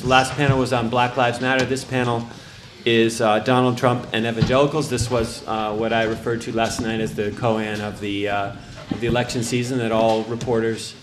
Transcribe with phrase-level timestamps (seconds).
[0.00, 1.66] The last panel was on Black Lives Matter.
[1.66, 2.26] This panel
[2.86, 4.88] is uh, Donald Trump and evangelicals.
[4.88, 8.52] This was uh, what I referred to last night as the koan of the, uh,
[8.90, 10.94] of the election season that all reporters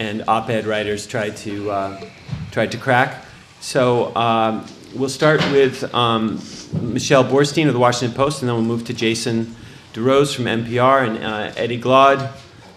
[0.00, 2.04] and op-ed writers tried to, uh,
[2.50, 3.24] tried to crack.
[3.60, 6.42] So um, we'll start with um,
[6.82, 9.54] Michelle Boorstein of the Washington Post, and then we'll move to Jason
[9.92, 12.28] DeRose from NPR, and uh, Eddie Glaude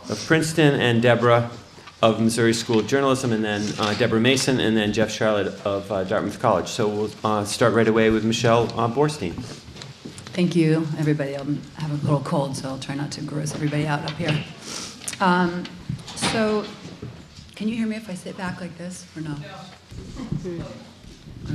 [0.07, 1.49] of Princeton, and Deborah
[2.03, 5.89] of Missouri School of Journalism, and then uh, Deborah Mason, and then Jeff Sharlet of
[5.89, 6.67] uh, Dartmouth College.
[6.67, 9.31] So we'll uh, start right away with Michelle uh, Boorstein.
[10.35, 11.38] Thank you, everybody.
[11.38, 14.43] I have a little cold, so I'll try not to gross everybody out up here.
[15.21, 15.63] Um,
[16.16, 16.66] so,
[17.55, 19.38] can you hear me if I sit back like this or no?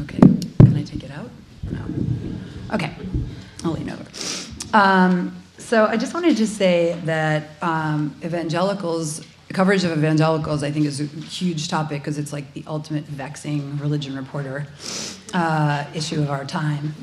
[0.00, 0.18] Okay.
[0.18, 1.28] Can I take it out?
[1.70, 1.84] No.
[2.72, 2.94] Okay.
[3.64, 4.06] I'll lean over.
[4.72, 9.20] Um, so I just wanted to say that um, evangelicals,
[9.52, 13.78] coverage of evangelicals, I think is a huge topic because it's like the ultimate vexing
[13.78, 14.66] religion reporter
[15.32, 16.94] uh, issue of our time.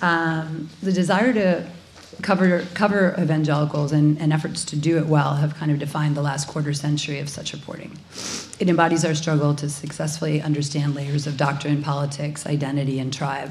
[0.00, 1.68] Um, the desire to
[2.22, 6.22] cover, cover evangelicals and, and, efforts to do it well have kind of defined the
[6.22, 7.98] last quarter century of such reporting.
[8.58, 13.50] It embodies our struggle to successfully understand layers of doctrine, politics, identity, and tribe.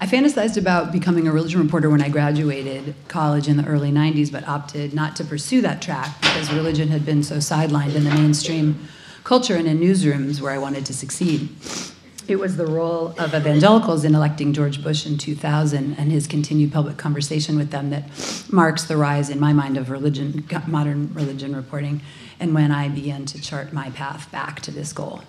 [0.00, 4.30] I fantasized about becoming a religion reporter when I graduated college in the early 90s,
[4.30, 8.10] but opted not to pursue that track because religion had been so sidelined in the
[8.10, 8.88] mainstream
[9.24, 11.48] culture and in newsrooms where I wanted to succeed.
[12.26, 16.72] It was the role of evangelicals in electing George Bush in 2000 and his continued
[16.72, 18.04] public conversation with them that
[18.50, 22.00] marks the rise, in my mind, of religion, modern religion reporting,
[22.40, 25.22] and when I began to chart my path back to this goal.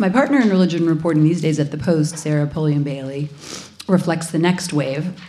[0.00, 3.30] My partner in religion reporting these days at the Post, Sarah Pulliam Bailey,
[3.88, 5.20] reflects the next wave.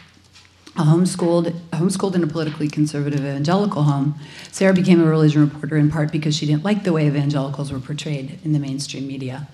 [0.76, 4.20] A homeschooled, homeschooled in a politically conservative evangelical home,
[4.52, 7.80] Sarah became a religion reporter in part because she didn't like the way evangelicals were
[7.80, 9.48] portrayed in the mainstream media.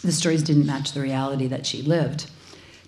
[0.00, 2.30] The stories didn't match the reality that she lived.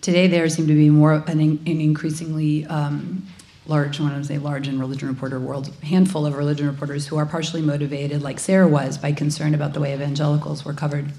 [0.01, 3.27] Today, there seem to be more an, an increasingly um,
[3.67, 7.27] large, when I say large in religion reporter world, handful of religion reporters who are
[7.27, 11.13] partially motivated, like Sarah was, by concern about the way evangelicals were covered.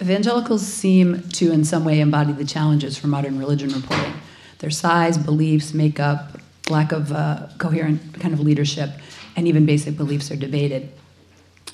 [0.00, 4.14] Evangelicals seem to, in some way, embody the challenges for modern religion reporting.
[4.58, 6.38] Their size, beliefs, makeup,
[6.70, 8.90] lack of uh, coherent kind of leadership,
[9.36, 10.90] and even basic beliefs are debated.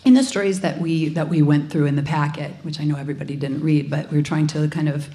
[0.05, 2.97] In the stories that we that we went through in the packet, which I know
[2.97, 5.09] everybody didn't read, but we were trying to kind of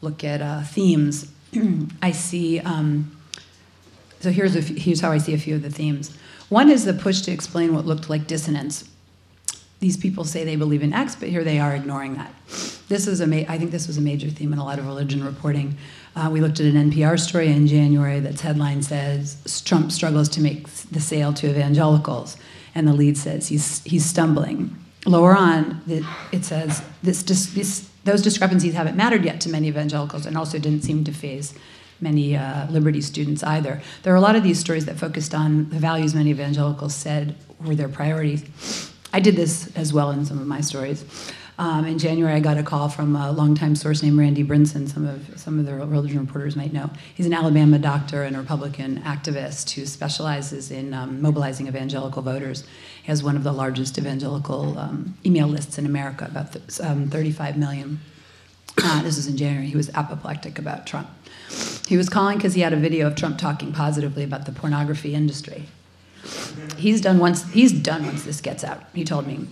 [0.00, 1.32] look at uh, themes.
[2.02, 2.60] I see.
[2.60, 3.16] Um,
[4.20, 6.16] so here's here's how I see a few of the themes.
[6.48, 8.88] One is the push to explain what looked like dissonance
[9.82, 12.32] these people say they believe in X, but here they are ignoring that.
[12.88, 14.86] This is a ma- I think this was a major theme in a lot of
[14.86, 15.76] religion reporting.
[16.14, 20.40] Uh, we looked at an NPR story in January that's headline says Trump struggles to
[20.40, 22.36] make the sale to evangelicals,
[22.76, 24.76] and the lead says he's he's stumbling.
[25.04, 30.38] Lower on, it, says this, this, those discrepancies haven't mattered yet to many evangelicals, and
[30.38, 31.54] also didn't seem to phase
[32.00, 33.82] many uh, liberty students either.
[34.04, 37.34] There are a lot of these stories that focused on the values many evangelicals said
[37.64, 41.04] were their priorities I did this as well in some of my stories.
[41.58, 44.88] Um, in January, I got a call from a longtime source named Randy Brinson.
[44.88, 46.90] Some of some of the religion reporters might know.
[47.14, 52.64] He's an Alabama doctor and Republican activist who specializes in um, mobilizing evangelical voters.
[53.02, 57.08] He has one of the largest evangelical um, email lists in America, about th- um,
[57.08, 58.00] 35 million.
[58.82, 59.66] Uh, this was in January.
[59.66, 61.10] He was apoplectic about Trump.
[61.86, 65.14] He was calling because he had a video of Trump talking positively about the pornography
[65.14, 65.68] industry
[66.76, 69.46] he's done once he's done once this gets out he told me.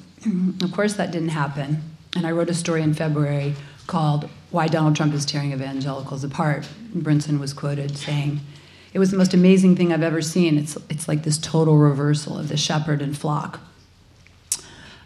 [0.62, 1.82] Of course that didn't happen
[2.14, 3.54] and i wrote a story in february
[3.86, 6.68] called why donald trump is tearing evangelicals apart.
[6.94, 8.40] Brinson was quoted saying
[8.92, 10.58] it was the most amazing thing i've ever seen.
[10.58, 13.60] It's, it's like this total reversal of the shepherd and flock.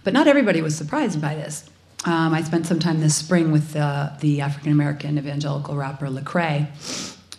[0.03, 1.69] But not everybody was surprised by this.
[2.05, 6.69] Um, i spent some time this spring with uh, the african american evangelical rapper lecrae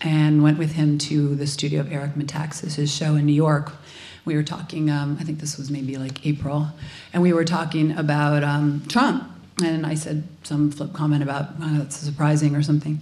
[0.01, 3.73] and went with him to the studio of eric metaxas' show in new york
[4.25, 6.67] we were talking, um, I think this was maybe like April,
[7.13, 9.31] and we were talking about um, Trump.
[9.63, 12.99] And I said some flip comment about, oh, that's surprising or something.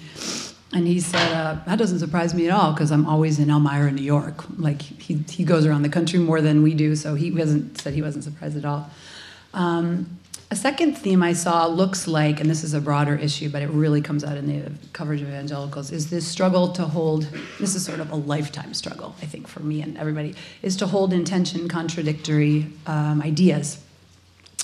[0.72, 3.92] And he said, uh, that doesn't surprise me at all because I'm always in Elmira,
[3.92, 4.44] New York.
[4.60, 7.94] Like he, he goes around the country more than we do, so he hasn't said
[7.94, 8.90] he wasn't surprised at all.
[9.54, 10.20] Um,
[10.54, 13.70] a second theme I saw looks like, and this is a broader issue, but it
[13.72, 17.28] really comes out in the coverage of evangelicals, is this struggle to hold,
[17.60, 20.86] this is sort of a lifetime struggle, I think, for me and everybody, is to
[20.86, 23.84] hold in tension contradictory um, ideas.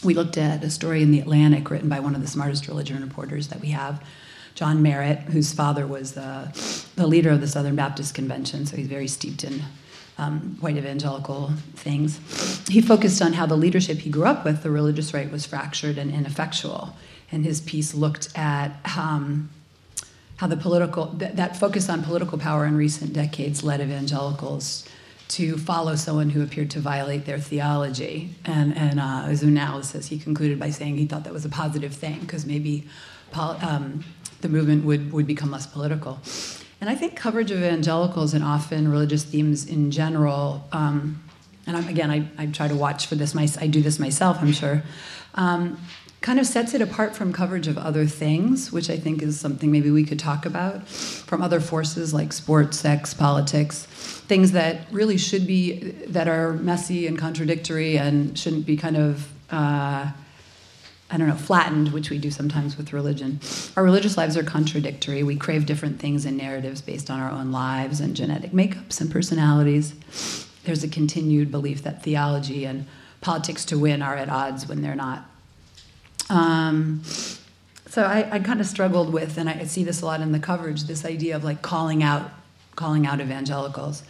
[0.03, 3.01] We looked at a story in The Atlantic written by one of the smartest religion
[3.01, 3.99] reporters that we have,
[4.53, 8.85] John Merritt, whose father was the, the leader of the Southern Baptist Convention, so he's
[8.85, 9.63] very steeped in
[10.19, 12.19] um, white evangelical things.
[12.67, 15.97] He focused on how the leadership he grew up with, the religious right, was fractured
[15.97, 16.95] and ineffectual.
[17.31, 19.49] and his piece looked at um,
[20.37, 24.87] how the political th- that focus on political power in recent decades led evangelicals
[25.27, 28.29] to follow someone who appeared to violate their theology.
[28.45, 31.93] And and uh, as analysis, he concluded by saying he thought that was a positive
[31.93, 32.87] thing because maybe
[33.31, 34.03] pol- um,
[34.41, 36.19] the movement would would become less political.
[36.81, 40.67] And I think coverage of evangelicals and often religious themes in general.
[40.71, 41.21] Um,
[41.67, 43.35] and I'm, again, I, I try to watch for this.
[43.35, 44.83] My, I do this myself, I'm sure.
[45.35, 45.77] Um,
[46.21, 49.71] kind of sets it apart from coverage of other things, which I think is something
[49.71, 55.17] maybe we could talk about, from other forces like sports, sex, politics, things that really
[55.17, 60.11] should be, that are messy and contradictory and shouldn't be kind of, uh,
[61.11, 63.39] I don't know, flattened, which we do sometimes with religion.
[63.75, 65.23] Our religious lives are contradictory.
[65.23, 69.09] We crave different things and narratives based on our own lives and genetic makeups and
[69.09, 69.95] personalities.
[70.65, 72.85] There's a continued belief that theology and
[73.21, 75.25] politics to win are at odds when they're not.
[76.29, 77.01] Um,
[77.87, 80.39] so I, I kind of struggled with, and I see this a lot in the
[80.39, 82.29] coverage, this idea of like calling out,
[82.75, 84.03] calling out evangelicals.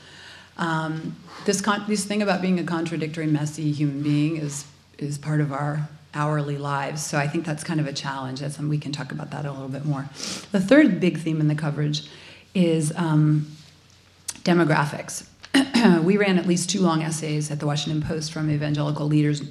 [0.58, 4.66] Um, this con- this thing about being a contradictory, messy human being is
[4.98, 7.06] is part of our hourly lives.
[7.06, 8.40] So I think that's kind of a challenge.
[8.40, 10.10] That's, and we can talk about that a little bit more.
[10.52, 12.08] The third big theme in the coverage
[12.54, 13.48] is um,
[14.44, 15.28] demographics.
[16.04, 19.42] we ran at least two long essays at the Washington Post from evangelical leaders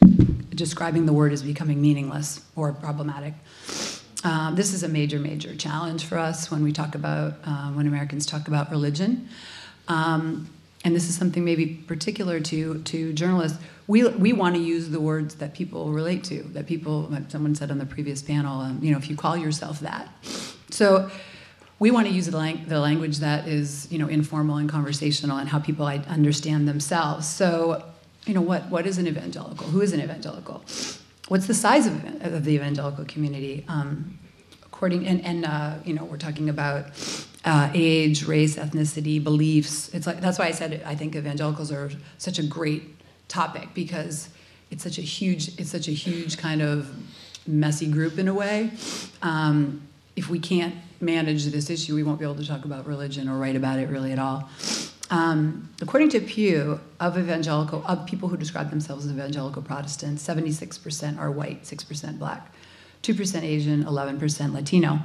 [0.50, 3.34] describing the word as becoming meaningless or problematic.
[4.25, 7.87] Um, this is a major, major challenge for us when we talk about, uh, when
[7.87, 9.28] Americans talk about religion.
[9.87, 10.49] Um,
[10.84, 13.58] and this is something maybe particular to, to journalists.
[13.86, 17.54] We, we want to use the words that people relate to, that people, like someone
[17.54, 20.08] said on the previous panel, um, you know, if you call yourself that.
[20.70, 21.10] So
[21.78, 25.38] we want to use the, lang- the language that is, you know, informal and conversational
[25.38, 27.26] and how people understand themselves.
[27.26, 27.82] So
[28.28, 29.66] you know, what, what is an evangelical?
[29.69, 30.62] Who is an evangelical?
[31.28, 33.64] What's the size of, of the evangelical community?
[33.69, 34.19] Um,
[34.66, 36.86] according, and, and uh, you know, we're talking about
[37.48, 39.88] uh, age, race, ethnicity, beliefs.
[39.94, 42.82] It's like, that's why I said I think evangelicals are such a great
[43.28, 44.28] topic because
[44.70, 46.94] it's such a huge, it's such a huge kind of
[47.46, 48.70] messy group in a way.
[49.22, 53.30] Um, if we can't manage this issue, we won't be able to talk about religion
[53.30, 54.50] or write about it really at all.
[55.10, 61.18] Um, according to Pew, of evangelical, of people who describe themselves as evangelical Protestants, 76%
[61.18, 62.52] are white, 6% black,
[63.02, 64.98] 2% Asian, 11% Latino.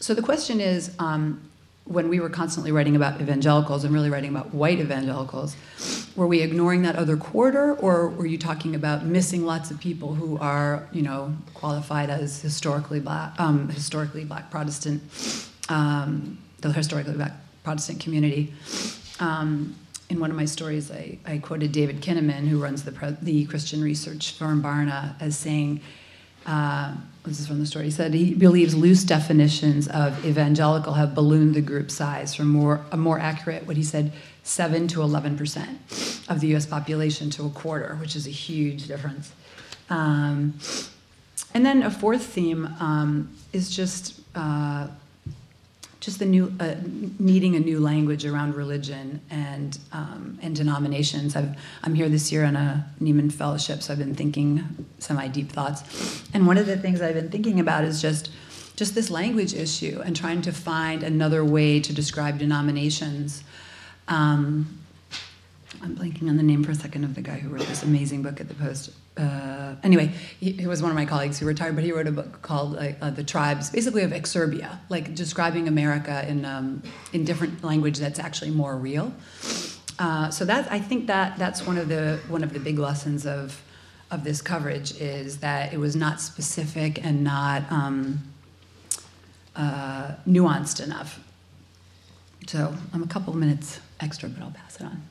[0.00, 1.40] So the question is, um,
[1.84, 5.56] when we were constantly writing about evangelicals and really writing about white evangelicals,
[6.14, 10.14] were we ignoring that other quarter, or were you talking about missing lots of people
[10.14, 15.02] who are, you know, qualified as historically black, um, historically black Protestant,
[15.68, 17.32] um, the historically black
[17.64, 18.54] Protestant community?
[19.18, 19.76] Um,
[20.08, 23.82] in one of my stories, I, I quoted David Kinnaman, who runs the, the Christian
[23.82, 25.80] research firm Barna, as saying,
[26.46, 26.94] uh,
[27.24, 31.54] this is from the story, he said he believes loose definitions of evangelical have ballooned
[31.54, 34.12] the group size from more, a more accurate, what he said,
[34.42, 39.32] 7 to 11% of the US population to a quarter, which is a huge difference.
[39.88, 40.58] Um,
[41.54, 44.88] and then a fourth theme um, is just uh,
[46.02, 46.74] just the new uh,
[47.20, 51.36] needing a new language around religion and um, and denominations.
[51.36, 55.50] i am here this year on a Nieman Fellowship, so I've been thinking semi deep
[55.52, 56.24] thoughts.
[56.34, 58.30] And one of the things I've been thinking about is just
[58.74, 63.44] just this language issue and trying to find another way to describe denominations.
[64.08, 64.80] Um,
[65.82, 68.22] I'm blanking on the name for a second of the guy who wrote this amazing
[68.22, 71.74] book at the Post uh, anyway, he, he, was one of my colleagues who retired,
[71.74, 75.68] but he wrote a book called uh, uh, "The Tribes," basically of Exurbia, like describing
[75.68, 79.12] America in um, in different language that's actually more real.
[79.98, 83.26] Uh, so that I think that that's one of the one of the big lessons
[83.26, 83.60] of
[84.10, 88.20] of this coverage is that it was not specific and not um,
[89.56, 91.20] uh, nuanced enough.
[92.46, 95.02] So I'm a couple minutes extra, but I'll pass it on.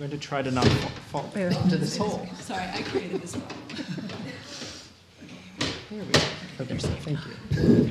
[0.00, 2.26] I'm going to try to not fall, fall into this hole.
[2.40, 3.44] Sorry, I created this one.
[5.90, 6.20] There we go.
[6.60, 7.90] Okay, thank you.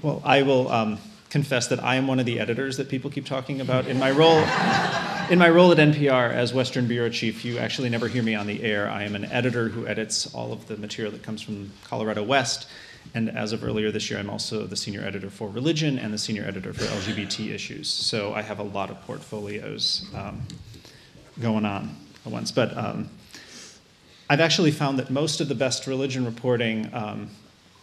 [0.00, 0.98] Well, I will um,
[1.28, 3.88] confess that I am one of the editors that people keep talking about.
[3.88, 4.38] In my role,
[5.28, 8.46] in my role at NPR as Western bureau chief, you actually never hear me on
[8.46, 8.88] the air.
[8.88, 12.68] I am an editor who edits all of the material that comes from Colorado West
[13.14, 16.18] and as of earlier this year, I'm also the senior editor for religion and the
[16.18, 17.88] senior editor for LGBT issues.
[17.88, 20.42] So I have a lot of portfolios um,
[21.40, 22.52] going on at once.
[22.52, 23.08] But um,
[24.28, 27.30] I've actually found that most of the best religion reporting um,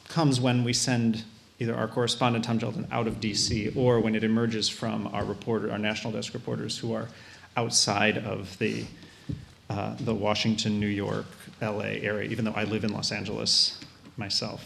[0.10, 1.24] comes when we send
[1.60, 5.72] either our correspondent Tom Gjelten out of DC or when it emerges from our reporter,
[5.72, 7.08] our national desk reporters who are
[7.56, 8.86] outside of the
[9.70, 11.25] uh, the Washington, New York,
[11.62, 13.80] LA area, even though I live in Los Angeles
[14.18, 14.65] myself.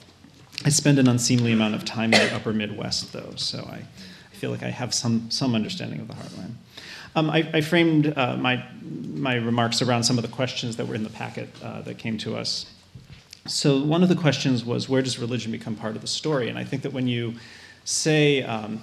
[0.66, 3.78] I spend an unseemly amount of time in the upper Midwest, though, so I,
[4.32, 6.54] I feel like I have some, some understanding of the heartland.
[7.16, 10.96] Um, I, I, framed uh, my, my remarks around some of the questions that were
[10.96, 12.72] in the packet uh, that came to us.
[13.48, 16.50] So, one of the questions was where does religion become part of the story?
[16.50, 17.36] And I think that when you
[17.86, 18.82] say um,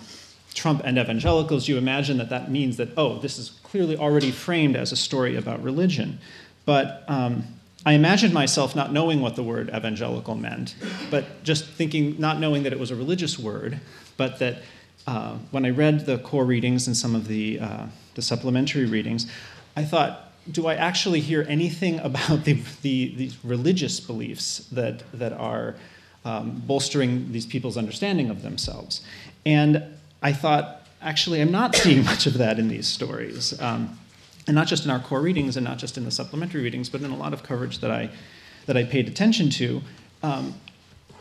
[0.55, 4.75] Trump and evangelicals, you imagine that that means that, oh, this is clearly already framed
[4.75, 6.19] as a story about religion.
[6.65, 7.45] But um,
[7.87, 10.75] I imagined myself not knowing what the word evangelical meant,
[11.11, 13.79] but just thinking, not knowing that it was a religious word,
[14.17, 14.63] but that
[15.07, 19.31] uh, when I read the core readings and some of the, uh, the supplementary readings,
[19.77, 25.33] I thought, do I actually hear anything about the, the, the religious beliefs that, that
[25.35, 25.75] are
[26.25, 29.03] um, bolstering these people's understanding of themselves?
[29.45, 29.83] And
[30.23, 33.61] I thought, actually, I'm not seeing much of that in these stories.
[33.61, 33.99] Um,
[34.47, 37.01] and not just in our core readings and not just in the supplementary readings, but
[37.01, 38.11] in a lot of coverage that I,
[38.67, 39.83] that I paid attention to.
[40.23, 40.55] Um,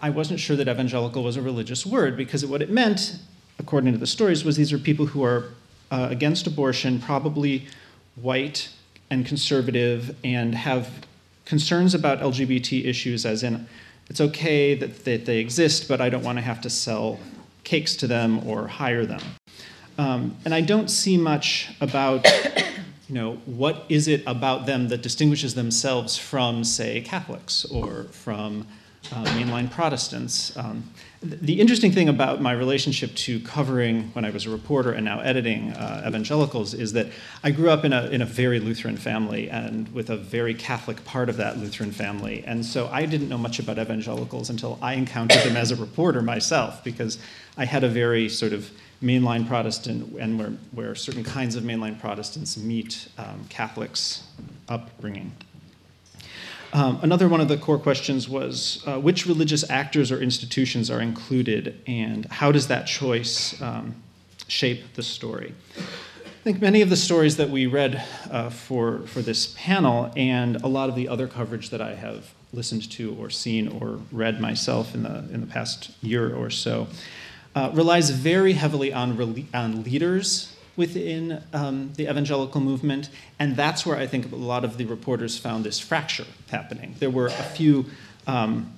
[0.02, 3.20] I wasn't sure that evangelical was a religious word because what it meant,
[3.60, 5.46] according to the stories, was these are people who are
[5.92, 7.68] uh, against abortion, probably
[8.16, 8.70] white
[9.10, 10.90] and conservative, and have
[11.46, 13.68] concerns about LGBT issues, as in
[14.10, 17.20] it's okay that, that they exist, but I don't want to have to sell
[17.64, 19.22] cakes to them or hire them.
[19.98, 22.26] Um, and I don't see much about,
[23.14, 28.66] you know, what is it about them that distinguishes themselves from, say, Catholics or from
[29.12, 30.56] uh, mainline Protestants.
[30.58, 30.90] Um,
[31.22, 35.20] the interesting thing about my relationship to covering when I was a reporter and now
[35.20, 37.08] editing uh, evangelicals is that
[37.44, 41.04] I grew up in a, in a very Lutheran family and with a very Catholic
[41.06, 42.44] part of that Lutheran family.
[42.48, 46.22] And so I didn't know much about evangelicals until I encountered them as a reporter
[46.22, 47.20] myself because
[47.58, 48.72] I had a very sort of
[49.04, 54.24] mainline Protestant and where, where certain kinds of mainline Protestants meet um, Catholics'
[54.70, 55.34] upbringing.
[56.72, 61.02] Um, another one of the core questions was uh, which religious actors or institutions are
[61.02, 63.94] included, and how does that choice um,
[64.48, 65.54] shape the story?
[65.78, 70.56] I think many of the stories that we read uh, for, for this panel, and
[70.64, 74.42] a lot of the other coverage that I have listened to or seen or read
[74.42, 76.88] myself in the, in the past year or so,
[77.56, 79.12] uh, relies very heavily on,
[79.54, 84.78] on leaders within um, the evangelical movement, and that's where I think a lot of
[84.78, 86.96] the reporters found this fracture happening.
[87.00, 87.86] There were a few
[88.26, 88.72] um,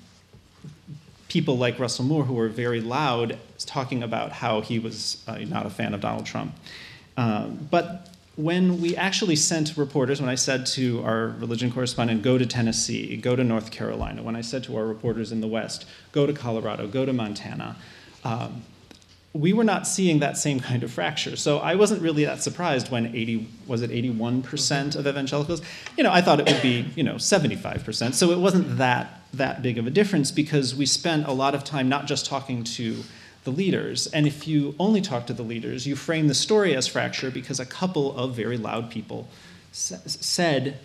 [1.30, 5.66] people like Russell Moore who were very loud talking about how he was uh, not
[5.66, 6.54] a fan of Donald Trump.
[7.18, 12.38] Um, but when we actually sent reporters, when I said to our religion correspondent, go
[12.38, 15.86] to Tennessee, go to North Carolina, when I said to our reporters in the West,
[16.12, 17.78] go to Colorado, go to Montana,
[18.26, 18.64] um,
[19.34, 21.36] we were not seeing that same kind of fracture.
[21.36, 25.62] So I wasn't really that surprised when 80 was it 81% of evangelicals.
[25.98, 28.14] You know, I thought it would be you know 75%.
[28.14, 31.64] So it wasn't that that big of a difference because we spent a lot of
[31.66, 33.04] time not just talking to
[33.44, 34.08] the leaders.
[34.08, 37.60] And if you only talk to the leaders, you frame the story as fracture because
[37.60, 39.28] a couple of very loud people
[39.72, 40.80] said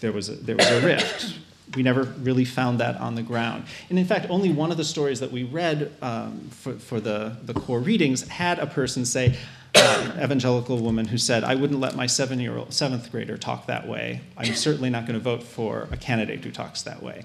[0.00, 1.38] there was a, there was a rift
[1.74, 3.64] we never really found that on the ground.
[3.90, 7.36] And in fact, only one of the stories that we read um, for, for the,
[7.42, 9.36] the core readings had a person say,
[9.74, 13.66] uh, evangelical woman who said, I wouldn't let my seven year old, seventh grader talk
[13.66, 14.20] that way.
[14.36, 17.24] I'm certainly not going to vote for a candidate who talks that way.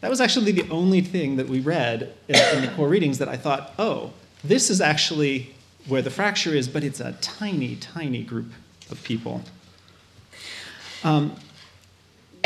[0.00, 3.28] That was actually the only thing that we read in, in the core readings that
[3.28, 5.54] I thought, oh, this is actually
[5.86, 8.52] where the fracture is, but it's a tiny, tiny group
[8.90, 9.42] of people.
[11.04, 11.36] Um,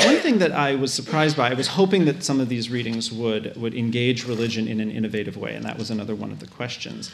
[0.04, 3.10] one thing that I was surprised by, I was hoping that some of these readings
[3.12, 6.46] would, would engage religion in an innovative way, and that was another one of the
[6.46, 7.10] questions.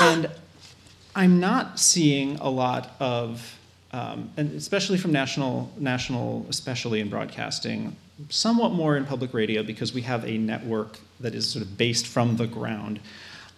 [0.00, 0.30] And
[1.14, 3.58] I'm not seeing a lot of,
[3.92, 7.96] um, and especially from national, national, especially in broadcasting,
[8.30, 12.06] somewhat more in public radio because we have a network that is sort of based
[12.06, 13.00] from the ground.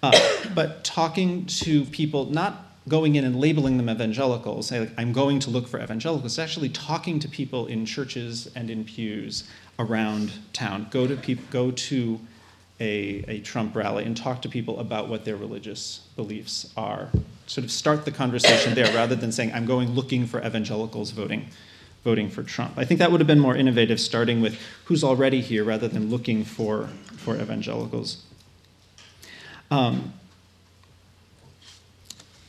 [0.03, 0.19] Uh,
[0.55, 5.41] but talking to people, not going in and labeling them evangelicals, say, like, I'm going
[5.41, 9.49] to look for evangelicals, it's actually talking to people in churches and in pews
[9.79, 10.89] around town.
[10.91, 12.21] Go to, peop- go to
[12.81, 17.09] a, a Trump rally and talk to people about what their religious beliefs are.
[17.47, 21.47] Sort of start the conversation there rather than saying, I'm going looking for evangelicals voting,
[22.05, 22.75] voting for Trump.
[22.77, 26.11] I think that would have been more innovative, starting with who's already here rather than
[26.11, 28.23] looking for, for evangelicals.
[29.71, 30.13] Um,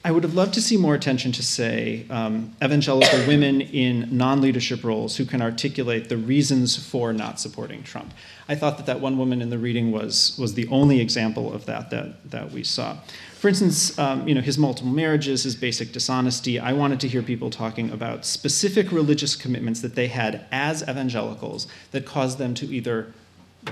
[0.05, 4.39] I would have loved to see more attention to, say, um, evangelical women in non
[4.39, 8.13] leadership roles who can articulate the reasons for not supporting Trump.
[8.47, 11.65] I thought that that one woman in the reading was, was the only example of
[11.65, 12.97] that that, that we saw.
[13.39, 16.59] For instance, um, you know, his multiple marriages, his basic dishonesty.
[16.59, 21.65] I wanted to hear people talking about specific religious commitments that they had as evangelicals
[21.89, 23.11] that caused them to either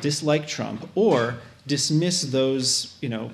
[0.02, 1.36] dislike Trump or
[1.68, 3.30] dismiss those, you know,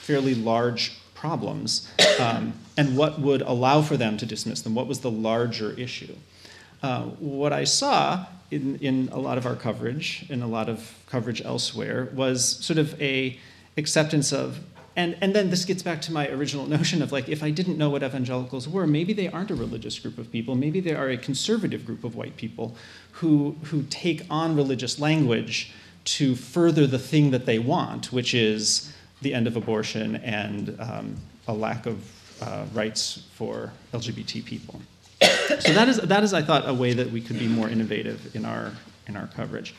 [0.00, 1.86] fairly large problems
[2.18, 4.74] um, and what would allow for them to dismiss them.
[4.74, 6.16] What was the larger issue?
[6.82, 10.94] Uh, what I saw in, in a lot of our coverage, in a lot of
[11.06, 13.38] coverage elsewhere, was sort of a
[13.76, 14.60] acceptance of,
[14.96, 17.76] and, and then this gets back to my original notion of like, if I didn't
[17.76, 21.10] know what evangelicals were, maybe they aren't a religious group of people, maybe they are
[21.10, 22.74] a conservative group of white people
[23.12, 25.70] who, who take on religious language
[26.02, 28.90] to further the thing that they want, which is
[29.22, 31.16] the end of abortion and um,
[31.48, 34.80] a lack of uh, rights for LGBT people.
[35.60, 38.34] so that is, that is, I thought, a way that we could be more innovative
[38.34, 38.72] in our,
[39.06, 39.74] in our coverage.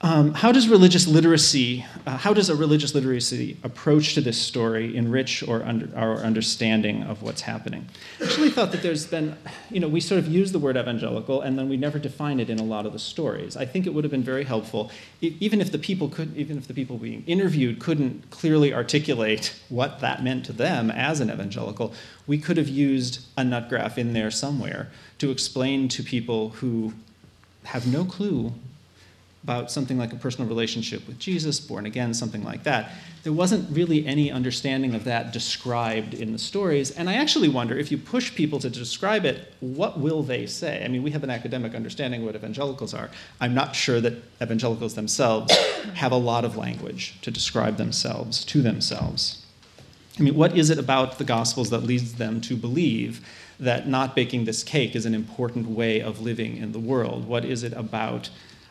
[0.00, 4.96] Um, how does religious literacy, uh, how does a religious literacy approach to this story
[4.96, 7.88] enrich or under, our understanding of what's happening?
[8.20, 9.36] I actually thought that there's been,
[9.70, 12.48] you know, we sort of use the word evangelical and then we never define it
[12.48, 13.56] in a lot of the stories.
[13.56, 16.68] I think it would have been very helpful, even if the people could, even if
[16.68, 21.92] the people being interviewed couldn't clearly articulate what that meant to them as an evangelical,
[22.24, 26.92] we could have used a nut graph in there somewhere to explain to people who
[27.64, 28.52] have no clue
[29.48, 32.90] about something like a personal relationship with Jesus, born again, something like that.
[33.22, 36.90] There wasn't really any understanding of that described in the stories.
[36.90, 40.84] And I actually wonder if you push people to describe it, what will they say?
[40.84, 43.08] I mean, we have an academic understanding of what evangelicals are.
[43.40, 45.56] I'm not sure that evangelicals themselves
[45.94, 49.46] have a lot of language to describe themselves to themselves.
[50.18, 53.26] I mean, what is it about the Gospels that leads them to believe
[53.58, 57.26] that not baking this cake is an important way of living in the world?
[57.26, 58.28] What is it about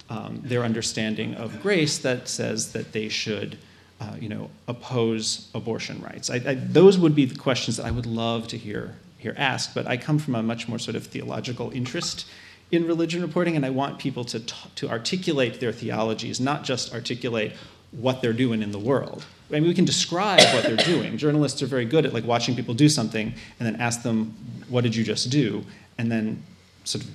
[0.10, 3.58] um, their understanding of grace that says that they should,
[4.00, 6.30] uh, you know, oppose abortion rights.
[6.30, 9.74] I, I, those would be the questions that I would love to hear hear asked.
[9.74, 12.28] But I come from a much more sort of theological interest
[12.72, 16.94] in religion reporting, and I want people to t- to articulate their theologies, not just
[16.94, 17.54] articulate
[17.92, 19.26] what they're doing in the world.
[19.50, 21.18] I mean, we can describe what they're doing.
[21.18, 24.36] Journalists are very good at like watching people do something and then ask them,
[24.70, 25.64] "What did you just do?"
[25.98, 26.44] and then
[26.84, 27.10] sort of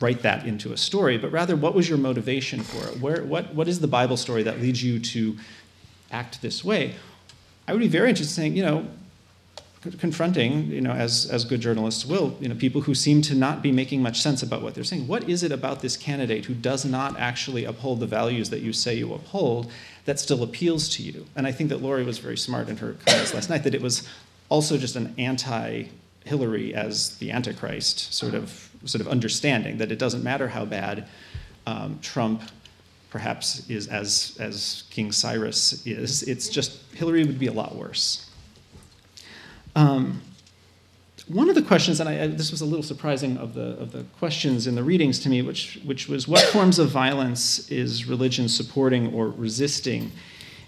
[0.00, 3.00] write that into a story, but rather what was your motivation for it?
[3.00, 5.36] Where, what, what is the Bible story that leads you to
[6.10, 6.94] act this way?
[7.66, 8.86] I would be very interested in saying, you know,
[9.98, 13.62] confronting, you know, as, as good journalists will, you know, people who seem to not
[13.62, 15.06] be making much sense about what they're saying.
[15.06, 18.72] What is it about this candidate who does not actually uphold the values that you
[18.72, 19.70] say you uphold
[20.04, 21.26] that still appeals to you?
[21.36, 23.82] And I think that Lori was very smart in her comments last night that it
[23.82, 24.08] was
[24.48, 25.84] also just an anti
[26.24, 31.06] Hillary as the Antichrist sort of sort of understanding that it doesn't matter how bad
[31.66, 32.42] um, Trump
[33.10, 36.22] perhaps is as as King Cyrus is.
[36.24, 38.28] It's just Hillary would be a lot worse.
[39.74, 40.22] Um,
[41.28, 44.04] one of the questions, and I, this was a little surprising of the of the
[44.18, 48.48] questions in the readings to me, which which was what forms of violence is religion
[48.48, 50.10] supporting or resisting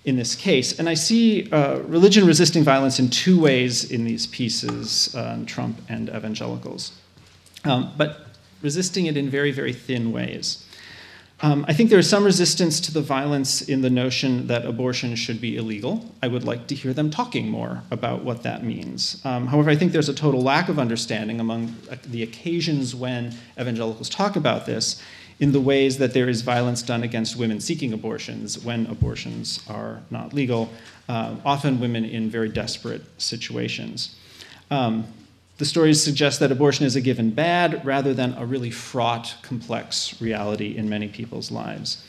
[0.04, 0.78] in this case.
[0.78, 5.80] And I see uh, religion resisting violence in two ways in these pieces, uh, Trump
[5.88, 6.92] and evangelicals,
[7.64, 8.26] um, but
[8.62, 10.64] resisting it in very, very thin ways.
[11.42, 15.14] Um, I think there is some resistance to the violence in the notion that abortion
[15.14, 16.14] should be illegal.
[16.22, 19.22] I would like to hear them talking more about what that means.
[19.24, 23.34] Um, however, I think there's a total lack of understanding among uh, the occasions when
[23.58, 25.02] evangelicals talk about this
[25.38, 30.02] in the ways that there is violence done against women seeking abortions when abortions are
[30.10, 30.70] not legal,
[31.08, 34.14] uh, often women in very desperate situations.
[34.70, 35.06] Um,
[35.60, 40.18] the stories suggest that abortion is a given bad rather than a really fraught, complex
[40.18, 42.02] reality in many people's lives.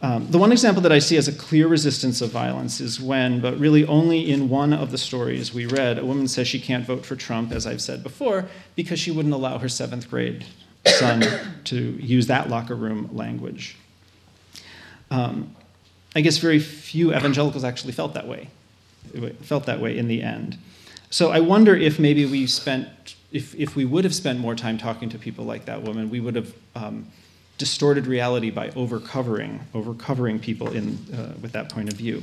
[0.00, 3.40] Um, the one example that I see as a clear resistance of violence is when,
[3.40, 6.86] but really only in one of the stories we read, a woman says she can't
[6.86, 10.44] vote for Trump, as I've said before, because she wouldn't allow her seventh grade
[10.86, 11.24] son
[11.64, 13.76] to use that locker room language.
[15.10, 15.56] Um,
[16.14, 18.50] I guess very few evangelicals actually felt that way,
[19.42, 20.58] felt that way in the end.
[21.14, 24.76] So I wonder if maybe we spent, if, if we would have spent more time
[24.76, 27.06] talking to people like that woman, we would have um,
[27.56, 32.20] distorted reality by overcovering, overcovering people in, uh, with that point of view.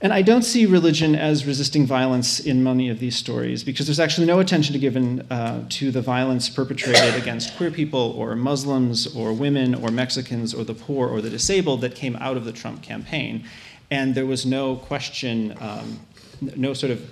[0.00, 3.98] And I don't see religion as resisting violence in many of these stories because there's
[3.98, 9.32] actually no attention given uh, to the violence perpetrated against queer people or Muslims or
[9.32, 12.80] women or Mexicans or the poor or the disabled that came out of the Trump
[12.80, 13.44] campaign.
[13.90, 15.98] And there was no question, um,
[16.40, 17.10] no sort of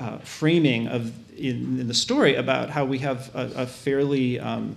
[0.00, 4.76] uh, framing of in, in, the story about how we have a, a fairly um,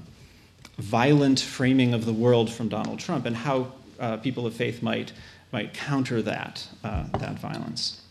[0.78, 5.12] violent framing of the world from Donald Trump and how uh, people of faith might
[5.52, 8.02] might counter that uh, that violence.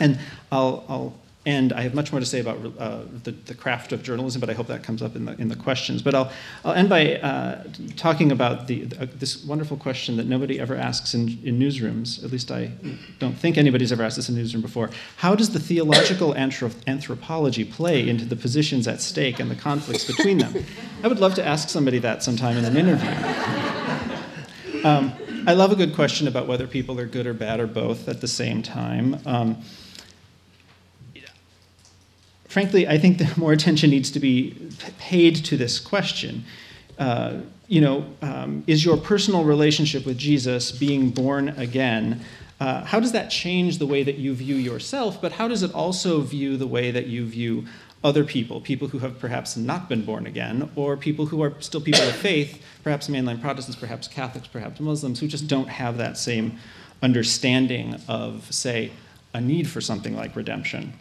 [0.00, 0.18] And
[0.52, 1.14] I'll, I'll
[1.48, 1.72] end.
[1.72, 4.52] I have much more to say about uh, the, the, craft of journalism, but I
[4.52, 6.02] hope that comes up in the, in the questions.
[6.02, 6.30] But I'll,
[6.64, 7.64] I'll end by uh,
[7.96, 12.22] talking about the, uh, this wonderful question that nobody ever asks in, in newsrooms.
[12.22, 12.70] At least I
[13.18, 14.90] don't think anybody's ever asked this in a newsroom before.
[15.16, 20.04] How does the theological anthrop- anthropology play into the positions at stake and the conflicts
[20.04, 20.54] between them?
[21.02, 23.10] I would love to ask somebody that sometime in an interview.
[24.84, 25.12] Um,
[25.46, 28.20] I love a good question about whether people are good or bad or both at
[28.20, 29.18] the same time.
[29.26, 29.62] Um,
[32.48, 34.56] frankly, I think that more attention needs to be
[34.98, 36.44] paid to this question.
[36.98, 42.22] Uh, you know, um, is your personal relationship with Jesus being born again?
[42.60, 45.72] Uh, how does that change the way that you view yourself, but how does it
[45.74, 47.66] also view the way that you view
[48.02, 51.80] other people, people who have perhaps not been born again, or people who are still
[51.80, 56.16] people of faith, perhaps mainline Protestants, perhaps Catholics, perhaps Muslims, who just don't have that
[56.16, 56.58] same
[57.02, 58.90] understanding of, say,
[59.34, 60.92] a need for something like redemption?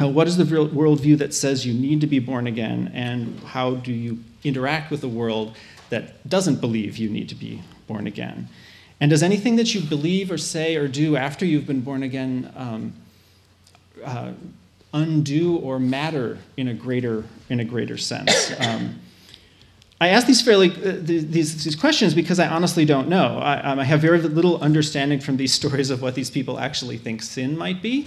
[0.00, 3.74] Uh, what is the worldview that says you need to be born again, and how
[3.74, 5.54] do you interact with a world
[5.90, 8.48] that doesn't believe you need to be born again?
[9.00, 12.52] And does anything that you believe or say or do after you've been born again
[12.56, 12.92] um,
[14.04, 14.32] uh,
[14.92, 18.52] undo or matter in a greater in a greater sense?
[18.60, 19.00] Um,
[20.02, 23.38] I ask these fairly uh, these, these questions because I honestly don't know.
[23.38, 26.96] I, um, I, have very little understanding from these stories of what these people actually
[26.96, 28.06] think sin might be.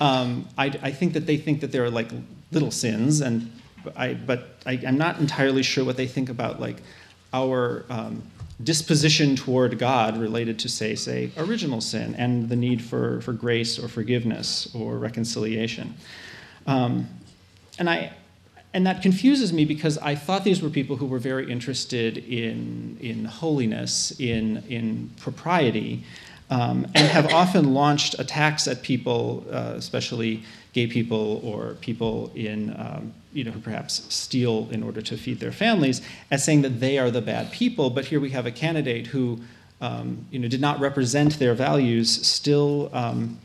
[0.00, 2.10] Um, I, I, think that they think that there are like
[2.50, 3.50] little sins, and
[3.96, 6.82] I, but I, am not entirely sure what they think about like
[7.32, 8.22] our um,
[8.62, 13.78] disposition toward God related to say say original sin and the need for for grace
[13.78, 15.94] or forgiveness or reconciliation.
[16.66, 17.08] Um,
[17.78, 18.12] and I
[18.74, 22.98] and that confuses me because I thought these were people who were very interested in
[23.00, 26.04] in holiness, in in propriety,
[26.50, 32.74] um, and have often launched attacks at people, uh, especially gay people or people in,
[32.78, 36.80] um, you know, who perhaps steal in order to feed their families, as saying that
[36.80, 37.90] they are the bad people.
[37.90, 39.40] But here we have a candidate who,
[39.80, 43.38] um, you know, did not represent their values, still, um,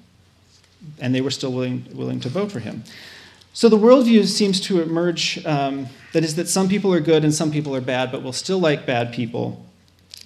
[0.99, 2.83] and they were still willing willing to vote for him.
[3.53, 5.45] So the worldview seems to emerge.
[5.45, 8.33] Um, that is, that some people are good and some people are bad, but we'll
[8.33, 9.63] still like bad people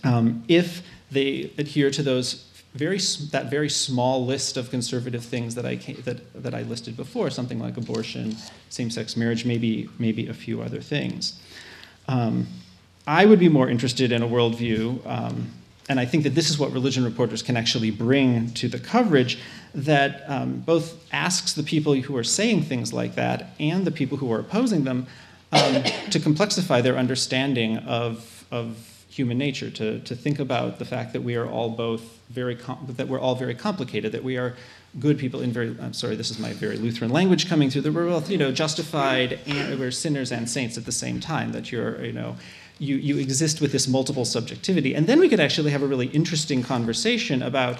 [0.04, 0.82] um, if
[1.12, 2.98] they adhere to those very
[3.32, 7.30] that very small list of conservative things that I came, that that I listed before,
[7.30, 8.36] something like abortion,
[8.70, 11.40] same-sex marriage, maybe maybe a few other things.
[12.08, 12.48] Um,
[13.06, 15.52] I would be more interested in a worldview, um,
[15.88, 19.38] and I think that this is what religion reporters can actually bring to the coverage
[19.76, 24.18] that um, both asks the people who are saying things like that and the people
[24.18, 25.06] who are opposing them
[25.52, 31.14] um, to complexify their understanding of of human nature to, to think about the fact
[31.14, 34.56] that we are all both very that we're all very complicated that we are
[35.00, 37.94] good people in very i'm sorry this is my very lutheran language coming through that
[37.94, 41.72] we're both you know justified and we're sinners and saints at the same time that
[41.72, 42.36] you're you know
[42.80, 44.94] you, you exist with this multiple subjectivity.
[44.94, 47.78] And then we could actually have a really interesting conversation about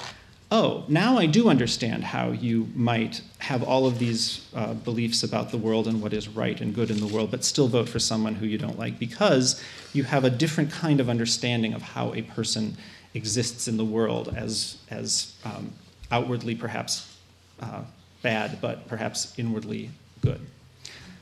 [0.52, 5.50] oh, now I do understand how you might have all of these uh, beliefs about
[5.50, 7.98] the world and what is right and good in the world, but still vote for
[7.98, 9.60] someone who you don't like because
[9.94, 12.76] you have a different kind of understanding of how a person
[13.14, 15.72] exists in the world as, as um,
[16.12, 17.16] outwardly perhaps
[17.62, 17.84] uh,
[18.22, 20.42] bad, but perhaps inwardly good.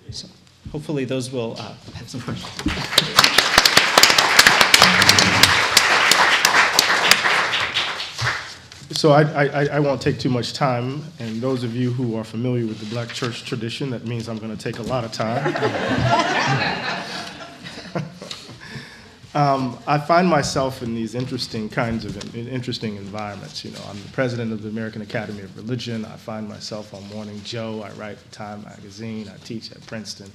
[0.09, 0.27] So
[0.71, 2.51] hopefully those will uh, have some questions.
[8.93, 12.23] So I, I, I, won't take too much time, and those of you who are
[12.23, 15.11] familiar with the black church tradition, that means I'm going to take a lot of
[15.11, 15.55] time.
[19.33, 23.63] Um, I find myself in these interesting kinds of in, interesting environments.
[23.63, 26.05] You know, I'm the president of the American Academy of Religion.
[26.05, 27.81] I find myself on Morning Joe.
[27.81, 29.29] I write for Time Magazine.
[29.33, 30.31] I teach at Princeton.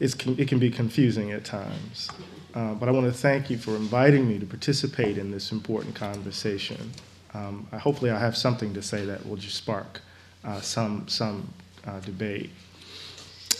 [0.00, 2.10] It's, it can be confusing at times.
[2.52, 5.94] Uh, but I want to thank you for inviting me to participate in this important
[5.94, 6.92] conversation
[7.34, 10.00] um, hopefully I have something to say that will just spark
[10.44, 11.52] uh, some, some
[11.84, 12.50] uh, debate.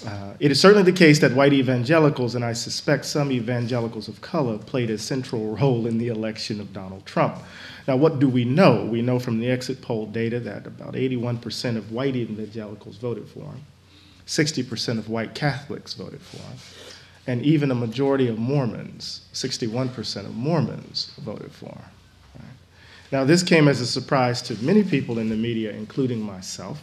[0.07, 4.21] Uh, it is certainly the case that white evangelicals, and I suspect some evangelicals of
[4.21, 7.39] color, played a central role in the election of Donald Trump.
[7.89, 8.85] Now, what do we know?
[8.85, 13.45] We know from the exit poll data that about 81% of white evangelicals voted for
[13.45, 13.63] him,
[14.27, 16.59] 60% of white Catholics voted for him,
[17.27, 21.85] and even a majority of Mormons, 61% of Mormons voted for him.
[23.15, 26.83] Now, this came as a surprise to many people in the media, including myself.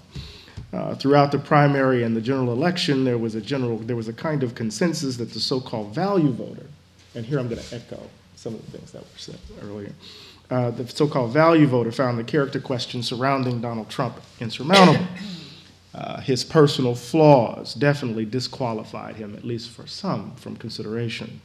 [0.74, 4.14] Uh, throughout the primary and the general election, there was a general, there was a
[4.14, 6.66] kind of consensus that the so-called value voter,
[7.14, 8.00] and here I'm going to echo
[8.36, 9.92] some of the things that were said earlier.
[10.50, 15.06] Uh, the so-called value voter found the character question surrounding Donald Trump insurmountable.
[15.94, 21.42] Uh, his personal flaws definitely disqualified him, at least for some, from consideration.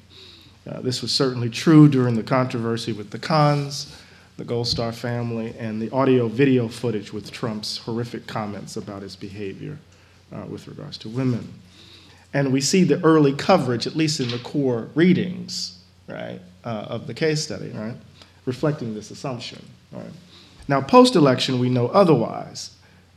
[0.71, 3.93] Uh, this was certainly true during the controversy with the Khans,
[4.37, 9.16] the Gold Star family, and the audio video footage with Trump's horrific comments about his
[9.16, 9.79] behavior
[10.33, 11.55] uh, with regards to women.
[12.35, 17.07] And we see the early coverage, at least in the core readings, right, uh, of
[17.07, 17.96] the case study, right,
[18.44, 19.64] reflecting this assumption.
[19.90, 20.05] Right?
[20.68, 22.77] Now, post election, we know otherwise.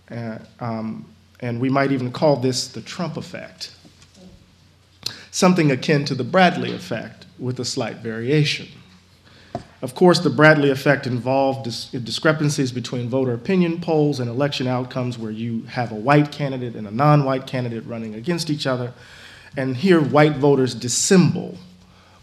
[0.10, 1.06] Uh, um,
[1.42, 3.74] and we might even call this the Trump effect.
[5.32, 8.68] Something akin to the Bradley effect with a slight variation.
[9.82, 15.18] Of course, the Bradley effect involved dis- discrepancies between voter opinion polls and election outcomes
[15.18, 18.94] where you have a white candidate and a non white candidate running against each other.
[19.56, 21.58] And here, white voters dissemble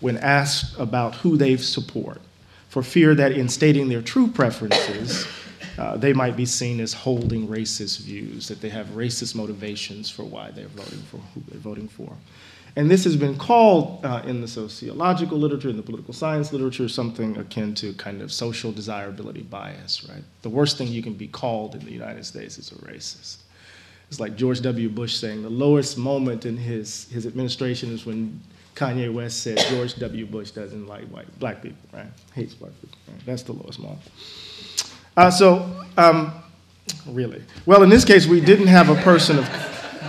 [0.01, 2.21] when asked about who they support
[2.69, 5.27] for fear that in stating their true preferences,
[5.79, 10.25] uh, they might be seen as holding racist views, that they have racist motivations for
[10.25, 12.13] why they're voting for who they're voting for.
[12.77, 16.89] And this has been called uh, in the sociological literature, in the political science literature,
[16.89, 20.23] something akin to kind of social desirability bias, right?
[20.43, 23.39] The worst thing you can be called in the United States is a racist.
[24.11, 24.91] It's like George W.
[24.91, 28.41] Bush saying the lowest moment in his, his administration is when
[28.75, 30.27] Kanye West said George W.
[30.27, 32.07] Bush doesn't like white black people, right?
[32.35, 32.99] Hates black people.
[33.09, 33.25] Right?
[33.25, 34.03] That's the lowest moment.
[35.17, 36.31] Uh, so, um,
[37.07, 39.49] really, well, in this case, we didn't have a person of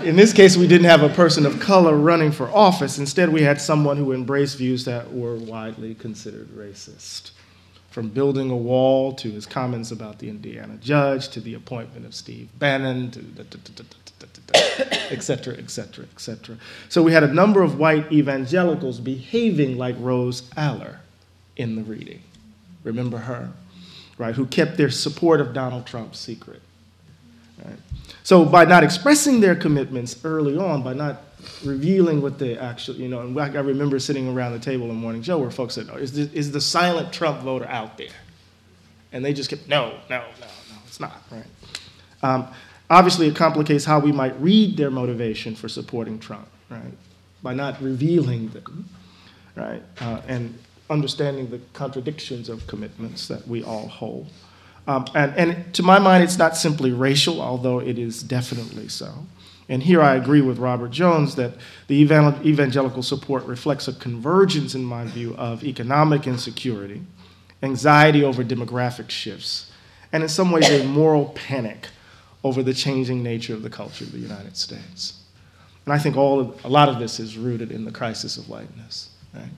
[0.03, 2.97] in this case, we didn't have a person of color running for office.
[2.99, 7.31] Instead, we had someone who embraced views that were widely considered racist.
[7.89, 12.13] From building a wall to his comments about the Indiana judge to the appointment of
[12.13, 13.25] Steve Bannon to
[15.09, 16.57] et cetera, et cetera, et cetera.
[16.89, 20.99] So we had a number of white evangelicals behaving like Rose Aller
[21.55, 22.21] in the reading.
[22.83, 23.49] Remember her,
[24.19, 24.35] right?
[24.35, 26.61] Who kept their support of Donald Trump secret.
[27.65, 27.77] Right?
[28.27, 31.21] So by not expressing their commitments early on, by not
[31.63, 35.21] revealing what they actually, you know, and I remember sitting around the table in Morning
[35.21, 38.09] Joe where folks said, oh, is, the, is the silent Trump voter out there?
[39.13, 41.45] And they just kept, no, no, no, no, it's not, right?
[42.21, 42.49] Um,
[42.89, 46.97] obviously, it complicates how we might read their motivation for supporting Trump, right?
[47.41, 48.89] By not revealing them,
[49.55, 49.81] right?
[50.01, 50.53] Uh, and
[50.89, 54.27] understanding the contradictions of commitments that we all hold.
[54.87, 59.25] Um, and, and to my mind, it's not simply racial, although it is definitely so.
[59.69, 61.53] And here I agree with Robert Jones that
[61.87, 67.01] the evangelical support reflects a convergence, in my view, of economic insecurity,
[67.61, 69.69] anxiety over demographic shifts,
[70.13, 71.89] and in some ways a moral panic
[72.45, 75.21] over the changing nature of the culture of the United States.
[75.85, 78.47] And I think all of, a lot of this is rooted in the crisis of
[78.47, 79.09] whiteness.
[79.33, 79.49] Right?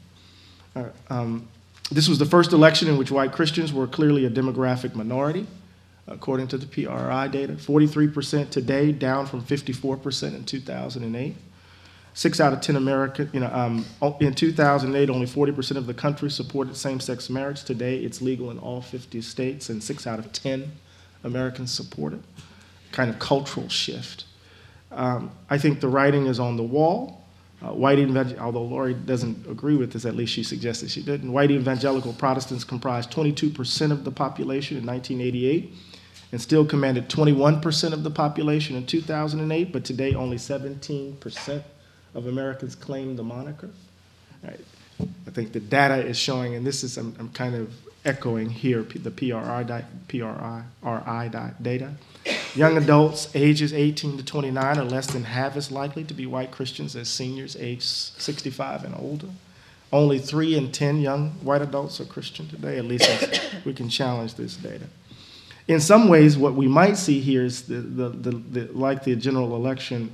[0.76, 1.48] Uh, um,
[1.92, 5.48] this was the first election in which white Christians were clearly a demographic minority,
[6.08, 7.54] according to the PRI data.
[7.54, 11.36] 43% today, down from 54% in 2008.
[12.14, 13.86] Six out of 10 American, you know, um,
[14.20, 17.64] in 2008, only 40% of the country supported same sex marriage.
[17.64, 20.72] Today, it's legal in all 50 states, and six out of 10
[21.24, 22.20] Americans support it.
[22.92, 24.26] Kind of cultural shift.
[24.92, 27.19] Um, I think the writing is on the wall.
[27.62, 31.32] Uh, white evangelical, although Lori doesn't agree with this, at least she suggested she didn't.
[31.32, 35.74] White evangelical Protestants comprised 22% of the population in 1988
[36.32, 41.64] and still commanded 21% of the population in 2008, but today only 17%
[42.14, 43.70] of Americans claim the moniker.
[44.44, 44.60] Right.
[45.28, 47.74] I think the data is showing, and this is, I'm, I'm kind of
[48.06, 51.92] echoing here the PRI, PRI data.
[52.56, 56.52] Young adults ages 18 to 29 are less than half as likely to be white
[56.52, 59.28] Christians as seniors aged 65 and older.
[59.92, 63.08] Only three in 10 young white adults are Christian today, at least
[63.66, 64.86] we can challenge this data.
[65.68, 69.16] In some ways, what we might see here is the, the, the, the like the
[69.16, 70.12] general election,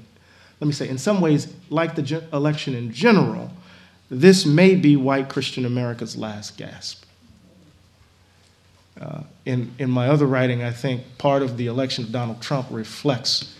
[0.59, 3.51] let me say, in some ways, like the election in general,
[4.09, 7.04] this may be white Christian America's last gasp.
[8.99, 12.67] Uh, in, in my other writing, I think part of the election of Donald Trump
[12.71, 13.53] reflects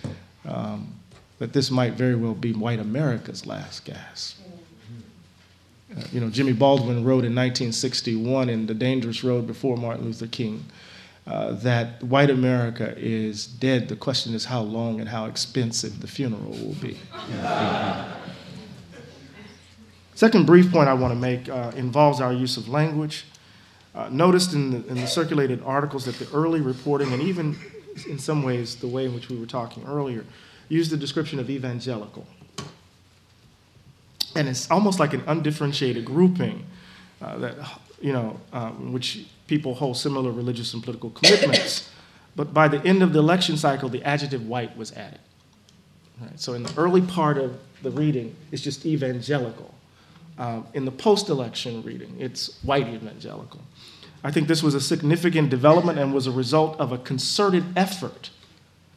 [0.48, 0.93] um,
[1.39, 4.39] that this might very well be white America's last gasp.
[5.95, 10.28] Uh, you know, Jimmy Baldwin wrote in 1961 in The Dangerous Road before Martin Luther
[10.28, 10.65] King
[11.28, 13.89] uh, that white America is dead.
[13.89, 16.98] The question is how long and how expensive the funeral will be.
[20.15, 23.26] Second brief point I want to make uh, involves our use of language.
[23.96, 27.58] Uh, noticed in the, in the circulated articles that the early reporting and even
[28.10, 30.26] in some ways, the way in which we were talking earlier,
[30.68, 32.26] used the description of evangelical.
[34.36, 36.66] And it's almost like an undifferentiated grouping
[37.22, 37.56] uh, that,
[38.02, 41.90] you know, um, which people hold similar religious and political commitments.
[42.36, 45.20] but by the end of the election cycle, the adjective white was added.
[46.20, 49.74] Right, so in the early part of the reading, it's just evangelical.
[50.38, 53.62] Um, in the post election reading, it's white evangelical.
[54.24, 58.32] I think this was a significant development and was a result of a concerted effort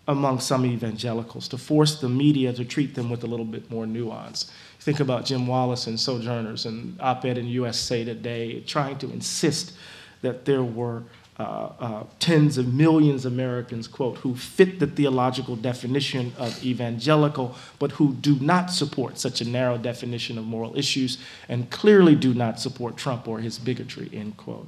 [0.09, 3.87] among some evangelicals to force the media to treat them with a little bit more
[3.87, 4.51] nuance.
[4.81, 9.74] Think about Jim Wallis and Sojourners and op ed in USA Today trying to insist
[10.22, 11.03] that there were
[11.38, 17.55] uh, uh, tens of millions of Americans, quote, who fit the theological definition of evangelical,
[17.79, 22.35] but who do not support such a narrow definition of moral issues and clearly do
[22.35, 24.66] not support Trump or his bigotry, end quote.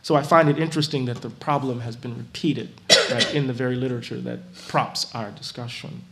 [0.00, 2.70] So I find it interesting that the problem has been repeated
[3.10, 6.02] right, in the very literature that props our discussion.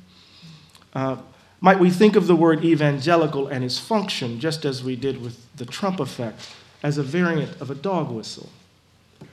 [0.93, 1.17] Uh,
[1.61, 5.39] might we think of the word evangelical and its function, just as we did with
[5.57, 6.51] the Trump effect,
[6.83, 8.51] as a variant of a dog whistle?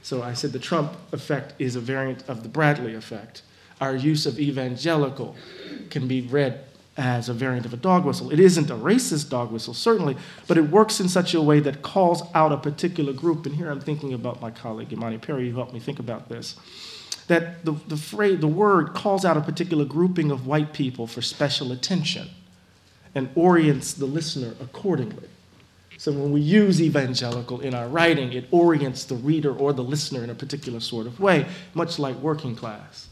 [0.02, 3.42] So I said the Trump effect is a variant of the Bradley effect.
[3.80, 5.36] Our use of evangelical
[5.90, 6.66] can be read
[6.98, 8.32] as a variant of a dog whistle.
[8.32, 11.82] It isn't a racist dog whistle, certainly, but it works in such a way that
[11.82, 13.46] calls out a particular group.
[13.46, 16.56] And here I'm thinking about my colleague Imani Perry, who helped me think about this.
[17.28, 21.22] That the, the, phrase, the word calls out a particular grouping of white people for
[21.22, 22.30] special attention
[23.16, 25.30] and orients the listener accordingly.
[26.02, 30.24] So when we use evangelical in our writing, it orients the reader or the listener
[30.24, 33.08] in a particular sort of way, much like working class,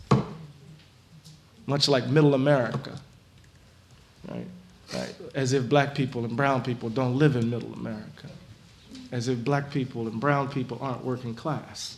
[1.68, 3.00] much like middle America,
[4.28, 4.48] right?
[4.92, 5.16] right?
[5.36, 8.28] As if black people and brown people don't live in middle America,
[9.12, 11.96] as if black people and brown people aren't working class,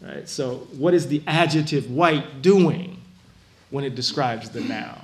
[0.00, 0.28] right?
[0.28, 3.00] So what is the adjective white doing
[3.70, 4.98] when it describes the noun?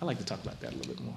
[0.00, 1.14] I'd like to talk about that a little bit more.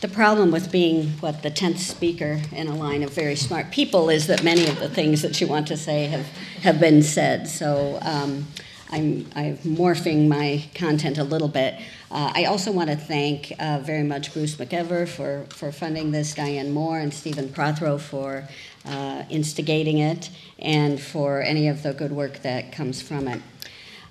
[0.00, 4.08] The problem with being, what, the 10th speaker in a line of very smart people
[4.08, 6.26] is that many of the things that you want to say have,
[6.62, 7.48] have been said.
[7.48, 8.46] So um,
[8.88, 11.74] I'm, I'm morphing my content a little bit.
[12.08, 16.34] Uh, I also want to thank uh, very much Bruce McEver for, for funding this,
[16.34, 18.48] Diane Moore and Stephen Prothero for
[18.84, 23.42] uh, instigating it, and for any of the good work that comes from it.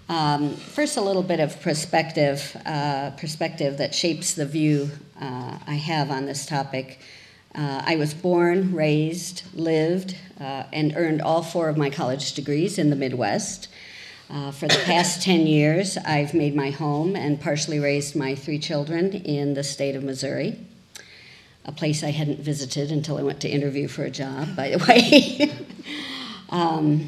[0.10, 5.76] Um, first, a little bit of perspective, uh, perspective that shapes the view uh, I
[5.76, 7.00] have on this topic.
[7.56, 12.90] Uh, I was born, raised, lived, and earned all four of my college degrees in
[12.90, 13.70] the Midwest.
[14.28, 18.58] Uh, for the past 10 years, I've made my home and partially raised my three
[18.58, 20.60] children in the state of Missouri,
[21.64, 24.78] a place I hadn't visited until I went to interview for a job, by the
[24.90, 25.52] way.
[26.50, 27.08] um,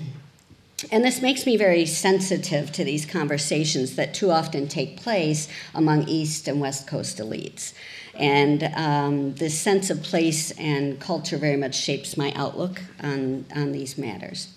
[0.92, 6.08] and this makes me very sensitive to these conversations that too often take place among
[6.08, 7.74] East and West Coast elites.
[8.14, 13.72] And um, this sense of place and culture very much shapes my outlook on, on
[13.72, 14.50] these matters.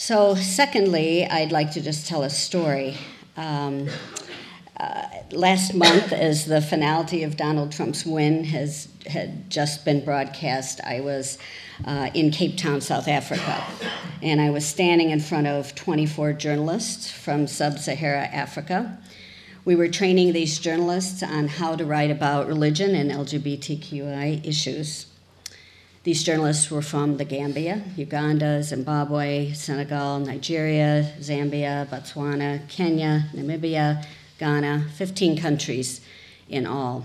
[0.00, 2.96] So, secondly, I'd like to just tell a story.
[3.36, 3.88] Um,
[4.78, 10.80] uh, last month, as the finality of Donald Trump's win has had just been broadcast,
[10.84, 11.36] I was
[11.84, 13.64] uh, in Cape Town, South Africa,
[14.22, 18.96] and I was standing in front of 24 journalists from sub-Sahara Africa.
[19.64, 25.07] We were training these journalists on how to write about religion and LGBTQI issues.
[26.08, 34.06] These journalists were from the Gambia, Uganda, Zimbabwe, Senegal, Nigeria, Zambia, Botswana, Kenya, Namibia,
[34.38, 36.00] Ghana, 15 countries
[36.48, 37.04] in all.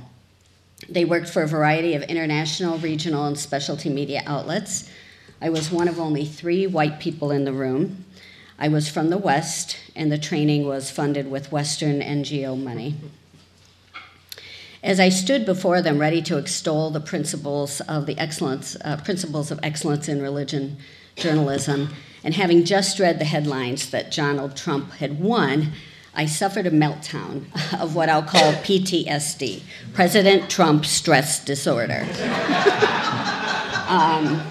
[0.88, 4.90] They worked for a variety of international, regional, and specialty media outlets.
[5.42, 8.06] I was one of only three white people in the room.
[8.58, 12.96] I was from the West, and the training was funded with Western NGO money.
[14.84, 19.50] As I stood before them, ready to extol the principles of the excellence, uh, principles
[19.50, 20.76] of excellence in religion
[21.16, 25.72] journalism, and having just read the headlines that Donald Trump had won,
[26.14, 27.46] I suffered a meltdown
[27.80, 29.62] of what I'll call PTSD,
[29.94, 32.02] President Trump Stress Disorder.
[33.88, 34.44] um,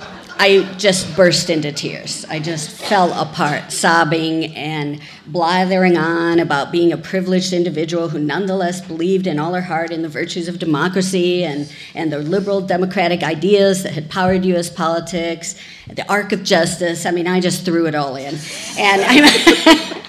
[0.44, 2.24] I just burst into tears.
[2.28, 8.80] I just fell apart, sobbing and blathering on about being a privileged individual who nonetheless
[8.80, 13.22] believed in all her heart in the virtues of democracy and, and the liberal democratic
[13.22, 15.54] ideas that had powered US politics,
[15.86, 17.06] the arc of justice.
[17.06, 18.36] I mean, I just threw it all in.
[18.76, 19.22] And I'm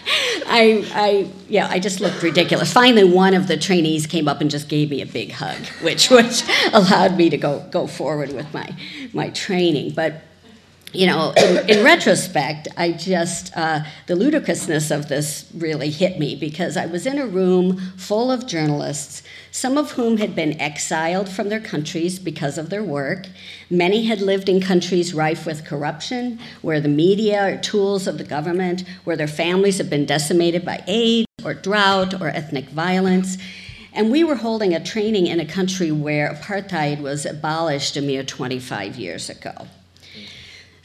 [0.47, 2.71] I, I, yeah, I just looked ridiculous.
[2.71, 6.09] Finally, one of the trainees came up and just gave me a big hug, which,
[6.09, 8.75] which allowed me to go, go forward with my,
[9.13, 9.93] my training.
[9.93, 10.21] But
[10.93, 16.35] you know, in, in, retrospect, I just, uh, the ludicrousness of this really hit me
[16.35, 21.29] because I was in a room full of journalists, some of whom had been exiled
[21.29, 23.25] from their countries because of their work.
[23.71, 28.23] Many had lived in countries rife with corruption, where the media are tools of the
[28.23, 33.37] government, where their families have been decimated by AIDS or drought or ethnic violence.
[33.93, 38.23] And we were holding a training in a country where apartheid was abolished a mere
[38.23, 39.67] 25 years ago.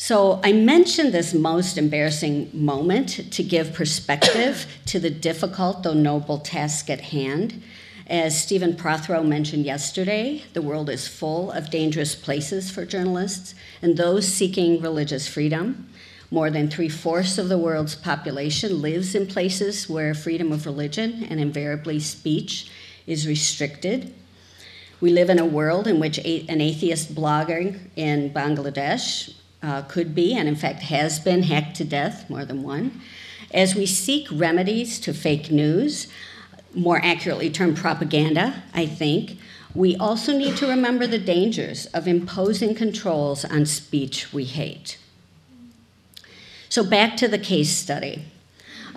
[0.00, 6.38] So I mentioned this most embarrassing moment to give perspective to the difficult though noble
[6.38, 7.60] task at hand.
[8.06, 13.96] As Stephen Prothero mentioned yesterday, the world is full of dangerous places for journalists and
[13.96, 15.88] those seeking religious freedom.
[16.30, 21.26] More than three fourths of the world's population lives in places where freedom of religion
[21.28, 22.70] and invariably speech
[23.08, 24.14] is restricted.
[25.00, 30.34] We live in a world in which an atheist blogger in Bangladesh uh, could be,
[30.34, 33.00] and in fact has been, hacked to death, more than one.
[33.52, 36.08] As we seek remedies to fake news,
[36.74, 39.38] more accurately termed propaganda, I think,
[39.74, 44.98] we also need to remember the dangers of imposing controls on speech we hate.
[46.68, 48.24] So, back to the case study.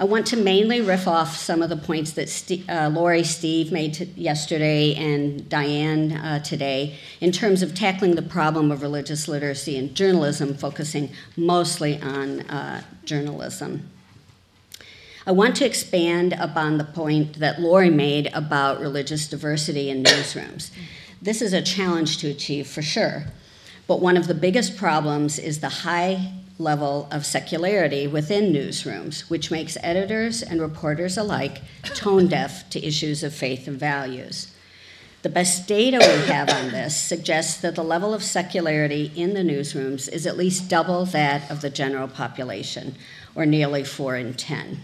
[0.01, 3.93] I want to mainly riff off some of the points that uh, Lori, Steve made
[3.93, 9.77] t- yesterday and Diane uh, today in terms of tackling the problem of religious literacy
[9.77, 13.91] in journalism, focusing mostly on uh, journalism.
[15.27, 20.71] I want to expand upon the point that Lori made about religious diversity in newsrooms.
[21.21, 23.25] This is a challenge to achieve for sure,
[23.85, 29.51] but one of the biggest problems is the high level of secularity within newsrooms, which
[29.51, 34.53] makes editors and reporters alike tone deaf to issues of faith and values.
[35.23, 39.43] The best data we have on this suggests that the level of secularity in the
[39.43, 42.95] newsrooms is at least double that of the general population,
[43.35, 44.79] or nearly 4 in 10.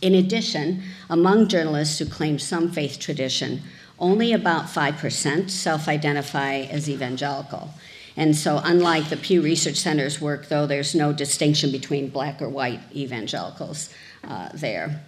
[0.00, 3.62] In addition, among journalists who claim some faith tradition,
[3.98, 7.70] only about 5% self identify as evangelical,
[8.16, 12.48] and so, unlike the Pew Research Center's work, though, there's no distinction between black or
[12.48, 13.88] white evangelicals
[14.24, 15.02] uh, there.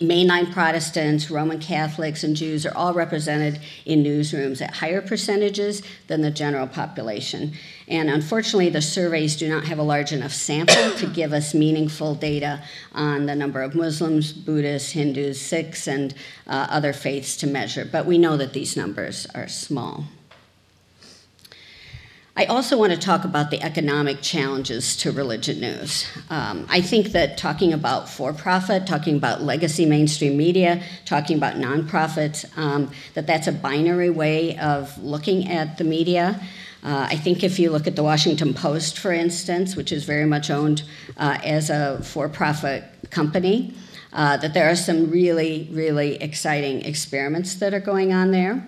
[0.00, 6.22] Mainline Protestants, Roman Catholics, and Jews are all represented in newsrooms at higher percentages than
[6.22, 7.52] the general population.
[7.86, 12.14] And unfortunately, the surveys do not have a large enough sample to give us meaningful
[12.14, 12.62] data
[12.92, 16.14] on the number of Muslims, Buddhists, Hindus, Sikhs, and
[16.46, 17.84] uh, other faiths to measure.
[17.84, 20.04] But we know that these numbers are small.
[22.34, 26.06] I also want to talk about the economic challenges to religion news.
[26.30, 31.56] Um, I think that talking about for profit, talking about legacy mainstream media, talking about
[31.56, 36.40] nonprofits, um, that that's a binary way of looking at the media.
[36.82, 40.24] Uh, I think if you look at the Washington Post, for instance, which is very
[40.24, 40.84] much owned
[41.18, 43.74] uh, as a for profit company,
[44.14, 48.66] uh, that there are some really, really exciting experiments that are going on there.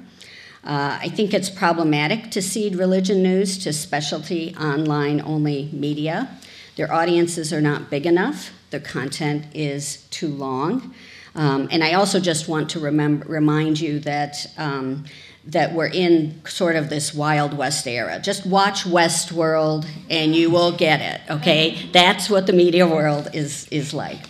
[0.65, 6.29] Uh, I think it's problematic to cede religion news to specialty online only media.
[6.77, 10.95] Their audiences are not big enough, their content is too long.
[11.35, 14.47] Um, and I also just want to remember, remind you that.
[14.57, 15.05] Um,
[15.47, 18.19] that we're in sort of this Wild West era.
[18.19, 21.87] Just watch Westworld and you will get it, okay?
[21.93, 24.25] That's what the media world is, is like.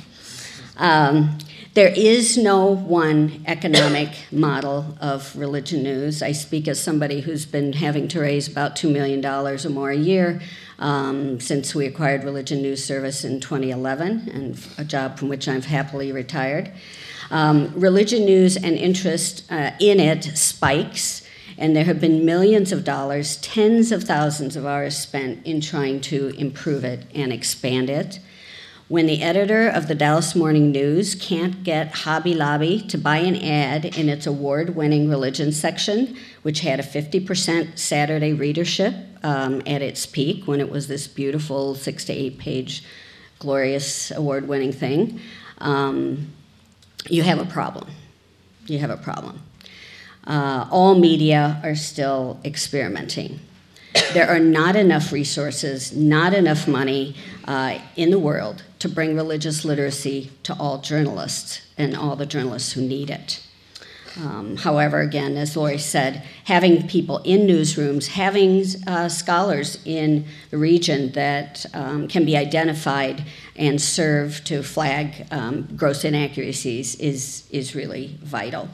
[0.76, 1.38] Um,
[1.74, 6.22] there is no one economic model of religion news.
[6.22, 9.96] I speak as somebody who's been having to raise about $2 million or more a
[9.96, 10.40] year
[10.78, 15.66] um, since we acquired Religion News Service in 2011, and a job from which I've
[15.66, 16.70] happily retired.
[17.30, 21.26] Um, religion news and interest uh, in it spikes,
[21.58, 26.00] and there have been millions of dollars, tens of thousands of hours spent in trying
[26.02, 28.20] to improve it and expand it.
[28.88, 33.34] When the editor of the Dallas Morning News can't get Hobby Lobby to buy an
[33.34, 39.80] ad in its award winning religion section, which had a 50% Saturday readership um, at
[39.80, 42.84] its peak when it was this beautiful six to eight page,
[43.38, 45.18] glorious award winning thing,
[45.58, 46.30] um,
[47.08, 47.88] you have a problem.
[48.66, 49.40] You have a problem.
[50.26, 53.40] Uh, all media are still experimenting.
[54.12, 57.16] There are not enough resources, not enough money
[57.46, 62.72] uh, in the world to bring religious literacy to all journalists and all the journalists
[62.72, 63.42] who need it.
[64.20, 70.58] Um, however, again, as Lori said, having people in newsrooms, having uh, scholars in the
[70.58, 73.24] region that um, can be identified
[73.56, 78.68] and serve to flag um, gross inaccuracies is, is really vital.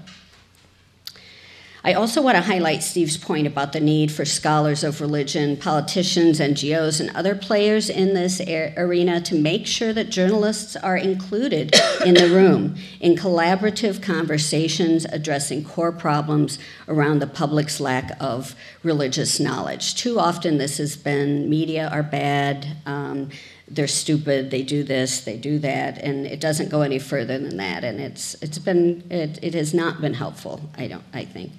[1.83, 6.39] I also want to highlight Steve's point about the need for scholars of religion, politicians,
[6.39, 8.41] NGOs, and other players in this
[8.77, 11.75] arena to make sure that journalists are included
[12.05, 19.41] in the room in collaborative conversations addressing core problems around the public's lack of religious
[19.41, 19.95] knowledge.
[19.95, 22.77] Too often, this has been media are bad.
[22.85, 23.31] Um,
[23.71, 27.57] they're stupid, they do this, they do that, and it doesn't go any further than
[27.57, 27.85] that.
[27.85, 30.61] And it's it's been it, it has not been helpful.
[30.77, 31.53] I don't I think.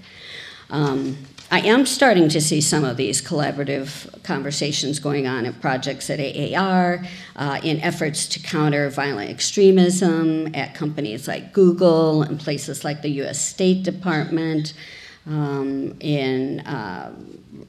[0.69, 1.17] Um,
[1.53, 6.17] I am starting to see some of these collaborative conversations going on at projects at
[6.17, 7.03] AAR,
[7.35, 13.11] uh, in efforts to counter violent extremism at companies like Google and places like the
[13.23, 14.73] US State Department,
[15.27, 17.13] um, in uh,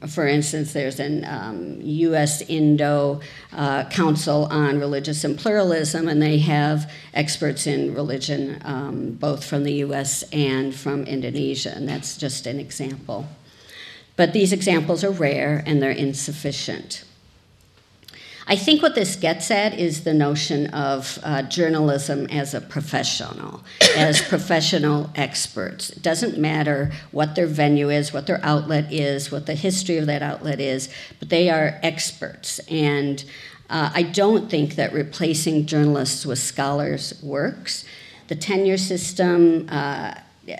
[0.07, 2.41] for instance, there's an um, U.S.
[2.41, 3.21] Indo
[3.53, 9.63] uh, Council on Religious and Pluralism, and they have experts in religion um, both from
[9.63, 10.23] the U.S.
[10.33, 13.27] and from Indonesia, and that's just an example.
[14.15, 17.03] But these examples are rare and they're insufficient.
[18.45, 23.63] I think what this gets at is the notion of uh, journalism as a professional,
[23.95, 25.89] as professional experts.
[25.91, 30.07] It doesn't matter what their venue is, what their outlet is, what the history of
[30.07, 30.89] that outlet is,
[31.19, 32.59] but they are experts.
[32.69, 33.23] And
[33.69, 37.85] uh, I don't think that replacing journalists with scholars works.
[38.27, 40.15] The tenure system, uh,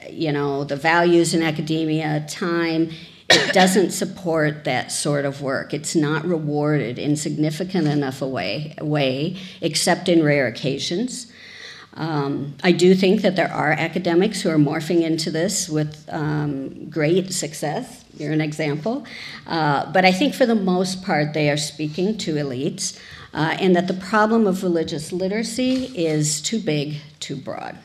[0.09, 2.91] you know, the values in academia, time,
[3.33, 5.73] it doesn't support that sort of work.
[5.73, 11.31] It's not rewarded in significant enough a way, way except in rare occasions.
[11.95, 16.89] Um, I do think that there are academics who are morphing into this with um,
[16.89, 18.03] great success.
[18.17, 19.05] You're an example.
[19.45, 22.99] Uh, but I think for the most part, they are speaking to elites,
[23.33, 27.77] uh, and that the problem of religious literacy is too big, too broad.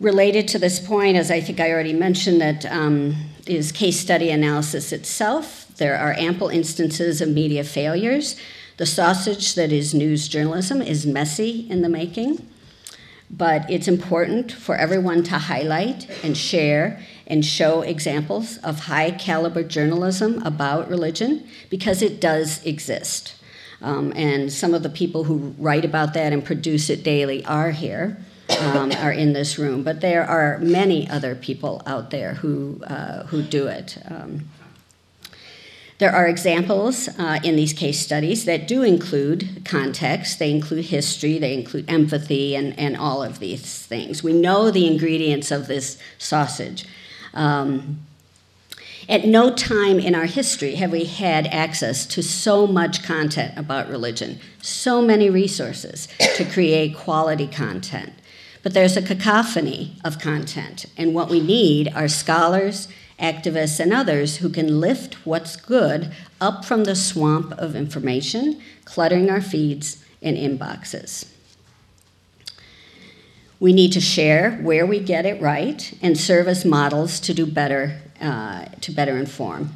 [0.00, 3.16] Related to this point, as I think I already mentioned, that um,
[3.48, 5.66] is case study analysis itself.
[5.76, 8.36] There are ample instances of media failures.
[8.76, 12.46] The sausage that is news journalism is messy in the making,
[13.28, 19.64] but it's important for everyone to highlight and share and show examples of high caliber
[19.64, 23.34] journalism about religion because it does exist.
[23.82, 27.72] Um, and some of the people who write about that and produce it daily are
[27.72, 28.16] here
[28.60, 33.24] um, are in this room, but there are many other people out there who, uh,
[33.24, 33.98] who do it.
[34.08, 34.48] Um,
[35.98, 41.38] there are examples uh, in these case studies that do include context, they include history,
[41.38, 44.22] they include empathy, and, and all of these things.
[44.22, 46.86] We know the ingredients of this sausage.
[47.34, 48.06] Um,
[49.08, 53.88] at no time in our history have we had access to so much content about
[53.88, 58.12] religion, so many resources to create quality content.
[58.62, 62.88] But there's a cacophony of content, and what we need are scholars,
[63.20, 69.30] activists, and others who can lift what's good up from the swamp of information cluttering
[69.30, 71.28] our feeds and inboxes.
[73.60, 77.44] We need to share where we get it right and serve as models to do
[77.44, 79.74] better, uh, to better inform.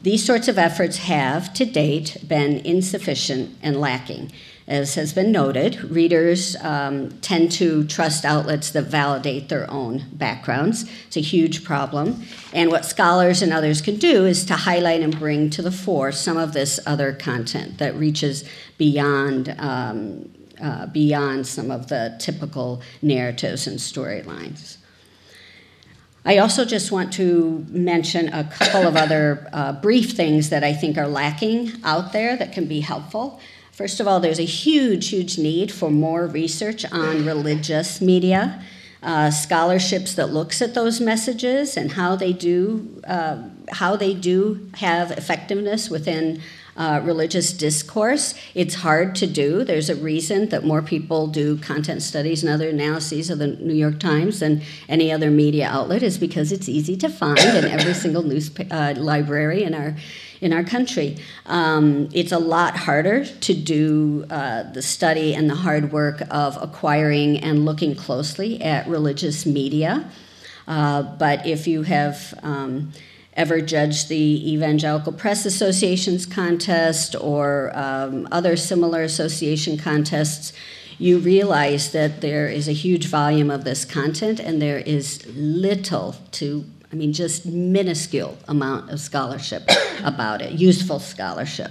[0.00, 4.30] These sorts of efforts have, to date, been insufficient and lacking.
[4.68, 10.84] As has been noted, readers um, tend to trust outlets that validate their own backgrounds.
[11.06, 12.22] It's a huge problem.
[12.52, 16.12] And what scholars and others can do is to highlight and bring to the fore
[16.12, 18.44] some of this other content that reaches
[18.76, 19.56] beyond.
[19.58, 24.78] Um, uh, beyond some of the typical narratives and storylines.
[26.24, 30.72] I also just want to mention a couple of other uh, brief things that I
[30.72, 33.40] think are lacking out there that can be helpful.
[33.78, 38.60] First of all, there's a huge, huge need for more research on religious media,
[39.04, 43.36] uh, scholarships that looks at those messages and how they do uh,
[43.70, 46.40] how they do have effectiveness within
[46.76, 48.34] uh, religious discourse.
[48.52, 49.62] It's hard to do.
[49.62, 53.74] There's a reason that more people do content studies and other analyses of the New
[53.74, 57.94] York Times than any other media outlet, is because it's easy to find in every
[57.94, 59.94] single news uh, library in our
[60.40, 61.16] in our country.
[61.46, 66.56] Um, it's a lot harder to do uh, the study and the hard work of
[66.60, 70.10] acquiring and looking closely at religious media.
[70.66, 72.92] Uh, but if you have um,
[73.32, 80.52] ever judged the Evangelical Press Association's contest or um, other similar association contests,
[80.98, 86.16] you realize that there is a huge volume of this content and there is little
[86.32, 89.68] to, I mean, just minuscule amount of scholarship
[90.04, 91.70] about it, useful scholarship.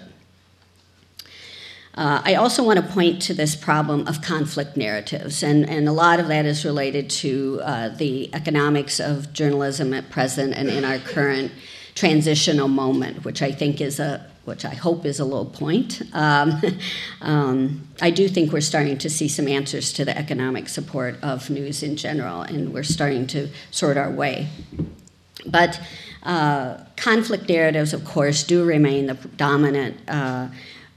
[1.95, 5.91] Uh, I also want to point to this problem of conflict narratives, and, and a
[5.91, 10.86] lot of that is related to uh, the economics of journalism at present and in
[10.86, 11.51] our current
[11.95, 16.01] transitional moment, which I think is a which I hope is a low point.
[16.13, 16.61] Um,
[17.22, 21.49] um, I do think we're starting to see some answers to the economic support of
[21.49, 24.47] news in general, and we're starting to sort our way.
[25.52, 25.80] But
[26.24, 30.50] uh, conflict narratives, of course, do remain the dominant uh,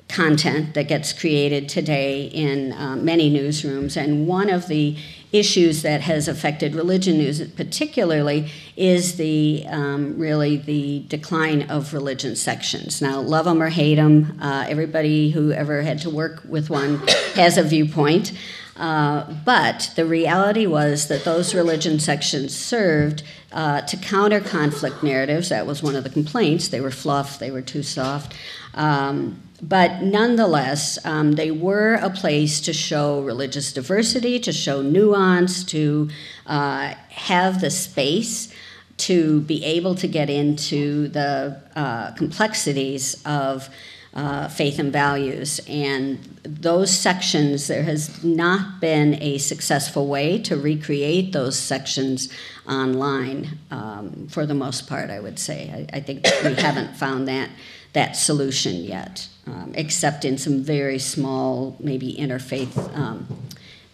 [0.08, 3.96] content that gets created today in uh, many newsrooms.
[3.96, 4.96] And one of the
[5.32, 12.34] issues that has affected religion news particularly is the um, really the decline of religion
[12.34, 13.00] sections.
[13.00, 16.96] Now, love them or hate them, uh, everybody who ever had to work with one
[17.36, 18.32] has a viewpoint.
[18.76, 23.22] Uh, but the reality was that those religion sections served
[23.52, 25.48] uh, to counter conflict narratives.
[25.48, 26.68] That was one of the complaints.
[26.68, 28.34] They were fluff, they were too soft.
[28.74, 35.64] Um, but nonetheless, um, they were a place to show religious diversity, to show nuance,
[35.64, 36.08] to
[36.46, 38.54] uh, have the space
[38.96, 43.68] to be able to get into the uh, complexities of
[44.14, 45.60] uh, faith and values.
[45.68, 52.32] And those sections, there has not been a successful way to recreate those sections
[52.68, 55.86] online um, for the most part, I would say.
[55.92, 57.50] I, I think we haven't found that,
[57.92, 63.26] that solution yet um, except in some very small, maybe interfaith um,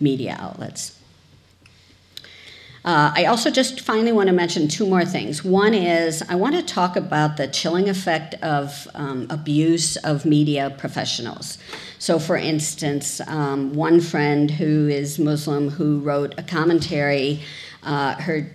[0.00, 0.95] media outlets.
[2.86, 5.44] Uh, I also just finally want to mention two more things.
[5.44, 10.74] One is I want to talk about the chilling effect of um, abuse of media
[10.78, 11.58] professionals.
[11.98, 17.42] So, for instance, um, one friend who is Muslim who wrote a commentary,
[17.82, 18.48] uh, her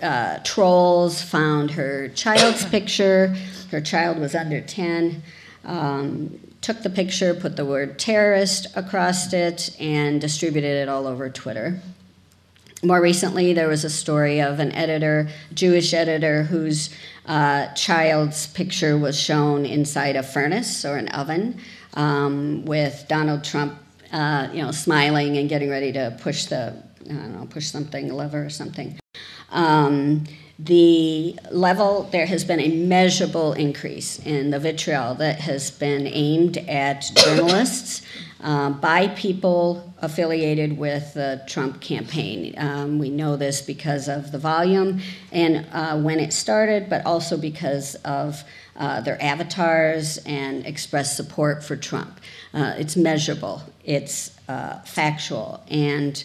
[0.00, 3.36] uh, trolls found her child's picture.
[3.70, 5.22] Her child was under 10
[5.64, 11.28] um, took the picture, put the word terrorist across it, and distributed it all over
[11.30, 11.80] Twitter.
[12.82, 16.94] More recently, there was a story of an editor, Jewish editor, whose
[17.26, 21.60] uh, child's picture was shown inside a furnace or an oven
[21.94, 23.78] um, with Donald Trump,
[24.12, 26.72] uh, you know, smiling and getting ready to push the,
[27.06, 28.96] I don't know, push something, lever or something.
[29.50, 30.24] Um,
[30.60, 36.58] the level, there has been a measurable increase in the vitriol that has been aimed
[36.58, 38.02] at journalists
[38.40, 42.54] uh, by people affiliated with the Trump campaign.
[42.56, 45.00] Um, we know this because of the volume
[45.32, 48.42] and uh, when it started, but also because of
[48.76, 52.20] uh, their avatars and express support for Trump.
[52.54, 56.24] Uh, it's measurable, it's uh, factual, and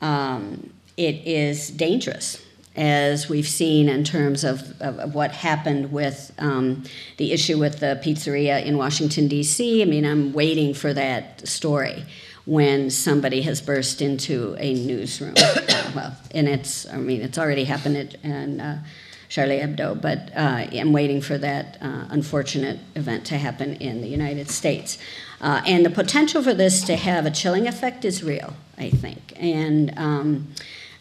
[0.00, 2.42] um, it is dangerous
[2.78, 6.84] as we've seen in terms of, of, of what happened with um,
[7.16, 9.82] the issue with the pizzeria in Washington, D.C.
[9.82, 12.04] I mean, I'm waiting for that story
[12.46, 15.34] when somebody has burst into a newsroom.
[15.94, 18.84] well, and it's, I mean, it's already happened at, in uh,
[19.28, 24.08] Charlie Hebdo, but uh, I'm waiting for that uh, unfortunate event to happen in the
[24.08, 24.98] United States.
[25.40, 29.34] Uh, and the potential for this to have a chilling effect is real, I think.
[29.36, 30.48] And um,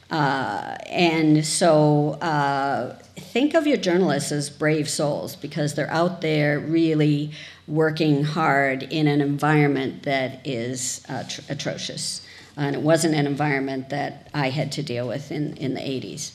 [0.09, 6.59] uh, and so uh, think of your journalists as brave souls because they're out there
[6.59, 7.31] really
[7.67, 12.21] working hard in an environment that is uh, tr- atrocious.
[12.55, 16.31] And it wasn't an environment that I had to deal with in, in the 80s.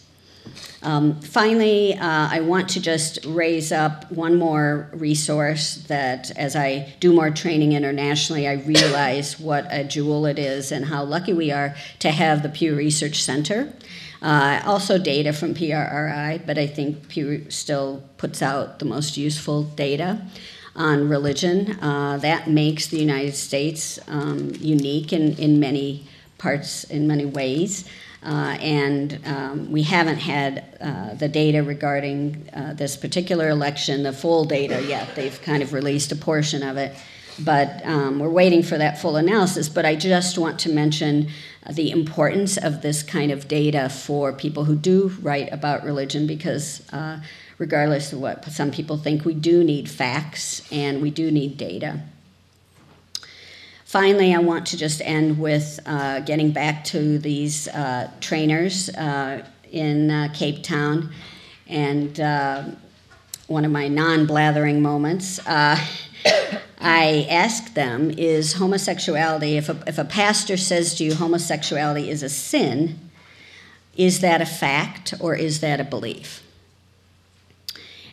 [0.82, 6.92] Um, finally, uh, I want to just raise up one more resource that as I
[6.98, 11.52] do more training internationally, I realize what a jewel it is and how lucky we
[11.52, 13.72] are to have the Pew Research Center.
[14.20, 19.64] Uh, also, data from PRRI, but I think Pew still puts out the most useful
[19.64, 20.22] data
[20.76, 21.78] on religion.
[21.80, 26.06] Uh, that makes the United States um, unique in, in many
[26.38, 27.88] parts, in many ways.
[28.24, 34.12] Uh, and um, we haven't had uh, the data regarding uh, this particular election, the
[34.12, 35.16] full data yet.
[35.16, 36.94] They've kind of released a portion of it,
[37.40, 39.68] but um, we're waiting for that full analysis.
[39.68, 41.30] But I just want to mention
[41.68, 46.82] the importance of this kind of data for people who do write about religion because.
[46.92, 47.20] Uh,
[47.58, 52.00] regardless of what some people think, we do need facts and we do need data.
[53.92, 59.46] Finally, I want to just end with uh, getting back to these uh, trainers uh,
[59.70, 61.12] in uh, Cape Town
[61.68, 62.64] and uh,
[63.48, 65.46] one of my non blathering moments.
[65.46, 65.78] Uh,
[66.80, 72.22] I asked them is homosexuality, if a, if a pastor says to you homosexuality is
[72.22, 72.98] a sin,
[73.94, 76.42] is that a fact or is that a belief?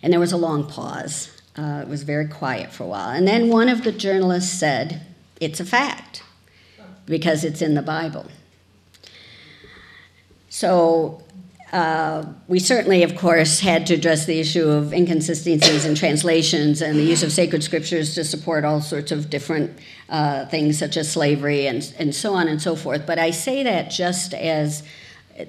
[0.03, 1.33] And there was a long pause.
[1.57, 3.11] It was very quiet for a while.
[3.11, 5.05] And then one of the journalists said,
[5.39, 6.23] It's a fact
[7.05, 8.25] because it's in the Bible.
[10.49, 11.23] So
[11.71, 16.97] uh, we certainly, of course, had to address the issue of inconsistencies in translations and
[16.97, 19.77] the use of sacred scriptures to support all sorts of different
[20.09, 23.05] uh, things, such as slavery and, and so on and so forth.
[23.05, 24.83] But I say that just as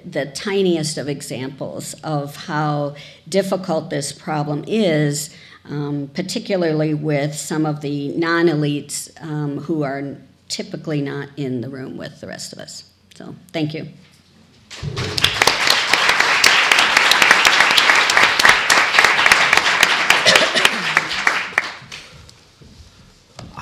[0.05, 2.95] the tiniest of examples of how
[3.27, 5.35] difficult this problem is,
[5.65, 10.17] um, particularly with some of the non elites um, who are
[10.49, 12.89] typically not in the room with the rest of us.
[13.15, 13.87] So, thank you.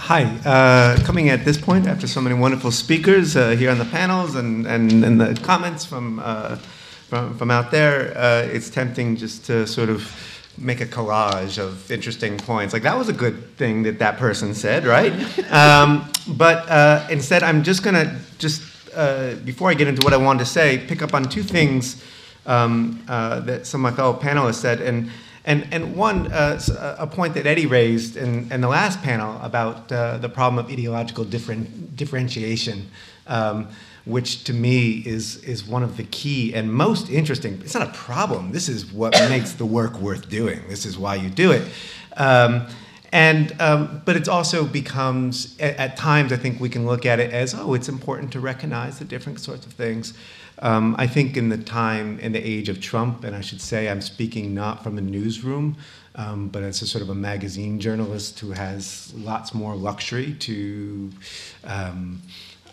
[0.10, 0.24] Hi.
[0.44, 4.34] Uh, coming at this point after so many wonderful speakers uh, here on the panels
[4.34, 9.46] and, and, and the comments from, uh, from, from out there, uh, it's tempting just
[9.46, 10.12] to sort of
[10.60, 12.74] make a collage of interesting points.
[12.74, 15.14] Like, that was a good thing that that person said, right?
[15.52, 18.62] um, but uh, instead, I'm just going to just,
[18.96, 22.04] uh, before I get into what I wanted to say, pick up on two things
[22.46, 24.82] um, that some of my fellow panelists said.
[24.82, 25.10] And
[25.46, 29.92] and, and one, uh, a point that Eddie raised in, in the last panel about
[29.92, 32.90] uh, the problem of ideological different, differentiation,
[33.26, 33.68] um,
[34.06, 37.60] which to me is, is one of the key and most interesting.
[37.64, 38.52] It's not a problem.
[38.52, 40.62] This is what makes the work worth doing.
[40.68, 41.70] This is why you do it.
[42.18, 42.68] Um,
[43.12, 47.20] and, um, but it also becomes, at, at, times, I think we can look at
[47.20, 50.14] it as, oh, it's important to recognize the different sorts of things.
[50.62, 53.90] Um, I think in the time, in the age of Trump, and I should say
[53.90, 55.78] I'm speaking not from a newsroom,
[56.16, 61.12] um, but as a sort of a magazine journalist who has lots more luxury to.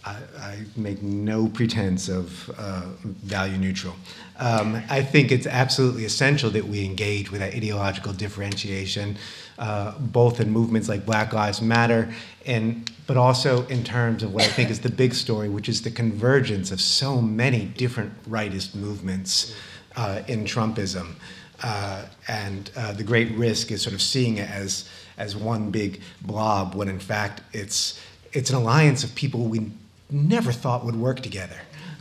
[0.07, 3.95] I, I, make no pretense of uh, value neutral.
[4.39, 9.17] Um, I think it's absolutely essential that we engage with that ideological differentiation,
[9.59, 12.13] uh, both in movements like Black Lives Matter
[12.47, 15.83] and but also in terms of what I think is the big story, which is
[15.83, 19.55] the convergence of so many different rightist movements
[19.97, 21.15] uh, in Trumpism.
[21.63, 24.89] Uh, and uh, the great risk is sort of seeing it as,
[25.19, 28.01] as one big blob when in fact it's,
[28.33, 29.71] it's an alliance of people we
[30.11, 31.57] never thought would work together.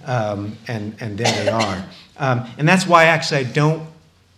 [0.05, 1.85] Um, and, and there they are.
[2.17, 3.87] Um, and that's why actually I don't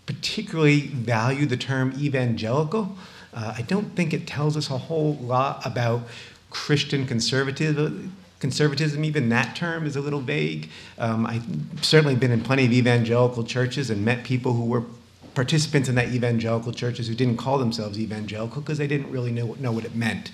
[0.06, 2.96] particularly value the term evangelical.
[3.34, 6.04] Uh, I don't think it tells us a whole lot about
[6.50, 8.16] Christian conservatism.
[8.40, 10.70] Conservatism, even that term is a little vague.
[10.98, 11.46] Um, I've
[11.82, 14.84] certainly been in plenty of evangelical churches and met people who were
[15.34, 19.56] participants in that evangelical churches who didn't call themselves evangelical because they didn't really know,
[19.60, 20.32] know what it meant.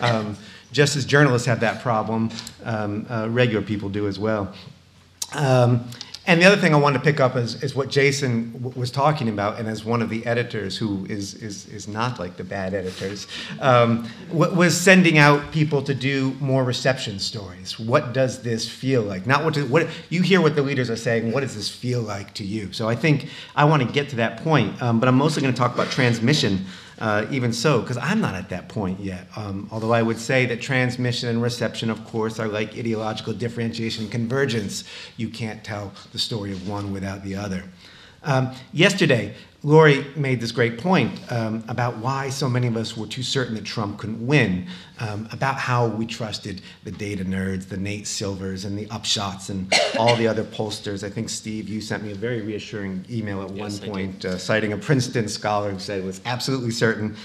[0.00, 0.36] Um,
[0.74, 2.30] just as journalists have that problem,
[2.64, 4.52] um, uh, regular people do as well.
[5.32, 5.88] Um,
[6.26, 9.28] and the other thing I wanted to pick up is, is what Jason was talking
[9.28, 12.72] about, and as one of the editors who is, is, is not like the bad
[12.72, 13.26] editors,
[13.60, 17.78] um, was sending out people to do more reception stories.
[17.78, 19.26] What does this feel like?
[19.26, 21.30] Not what, to, what you hear what the leaders are saying.
[21.30, 22.72] What does this feel like to you?
[22.72, 25.52] So I think I want to get to that point, um, but I'm mostly going
[25.52, 26.64] to talk about transmission
[26.98, 29.26] uh, even so, because I'm not at that point yet.
[29.36, 34.04] Um, although I would say that transmission and reception, of course, are like ideological differentiation
[34.04, 34.84] and convergence.
[35.16, 37.64] You can't tell the story of one without the other.
[38.22, 39.34] Um, yesterday,
[39.64, 43.54] Lori made this great point um, about why so many of us were too certain
[43.54, 44.66] that Trump couldn't win,
[45.00, 49.72] um, about how we trusted the data nerds, the Nate Silvers, and the Upshots, and
[49.98, 51.02] all the other pollsters.
[51.02, 54.36] I think, Steve, you sent me a very reassuring email at yes, one point uh,
[54.36, 57.16] citing a Princeton scholar who said it was absolutely certain.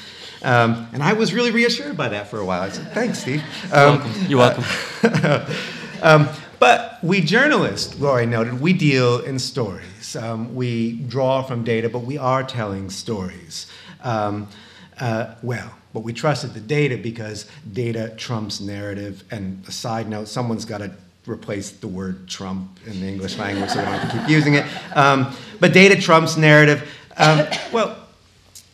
[0.42, 2.62] Um, and I was really reassured by that for a while.
[2.62, 3.44] I said, thanks, Steve.
[3.68, 4.26] You're welcome.
[4.28, 5.56] You're welcome.
[6.02, 6.30] Um,
[6.60, 10.16] but we journalists, Lori noted, we deal in stories.
[10.16, 13.68] Um, we draw from data, but we are telling stories.
[14.04, 14.48] Um,
[15.00, 19.24] uh, well, but we trusted the data because data trumps narrative.
[19.32, 20.92] And a side note, someone's got to
[21.26, 24.56] replace the word Trump in the English language so we don't have to keep using
[24.56, 24.66] it.
[24.96, 26.90] Um, but data trumps narrative.
[27.18, 28.09] Um, well,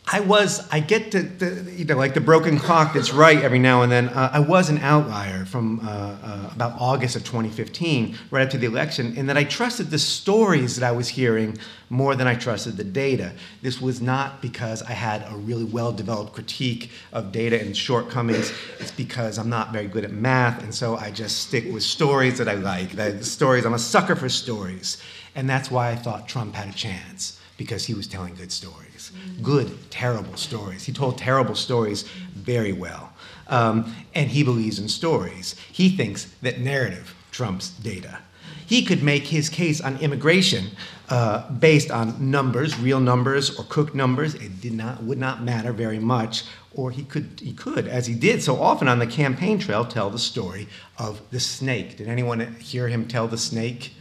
[0.08, 3.58] I was, I get to, the, you know, like the broken clock that's right every
[3.58, 4.08] now and then.
[4.08, 8.66] Uh, I was an outlier from uh, uh, about August of 2015, right after the
[8.66, 11.58] election, in that I trusted the stories that I was hearing
[11.90, 13.32] more than I trusted the data.
[13.62, 18.52] This was not because I had a really well developed critique of data and shortcomings.
[18.78, 22.38] It's because I'm not very good at math, and so I just stick with stories
[22.38, 22.94] that I like.
[22.94, 25.02] The stories, I'm a sucker for stories.
[25.34, 28.85] And that's why I thought Trump had a chance, because he was telling good stories
[29.42, 30.84] good, terrible stories.
[30.84, 32.02] He told terrible stories
[32.34, 33.12] very well.
[33.48, 35.54] Um, and he believes in stories.
[35.72, 38.18] He thinks that narrative trumps data.
[38.66, 40.70] He could make his case on immigration
[41.08, 44.34] uh, based on numbers, real numbers or cooked numbers.
[44.34, 46.44] It did not, would not matter very much.
[46.74, 50.10] Or he could, he could, as he did so often on the campaign trail, tell
[50.10, 51.96] the story of the snake.
[51.96, 53.92] Did anyone hear him tell the snake?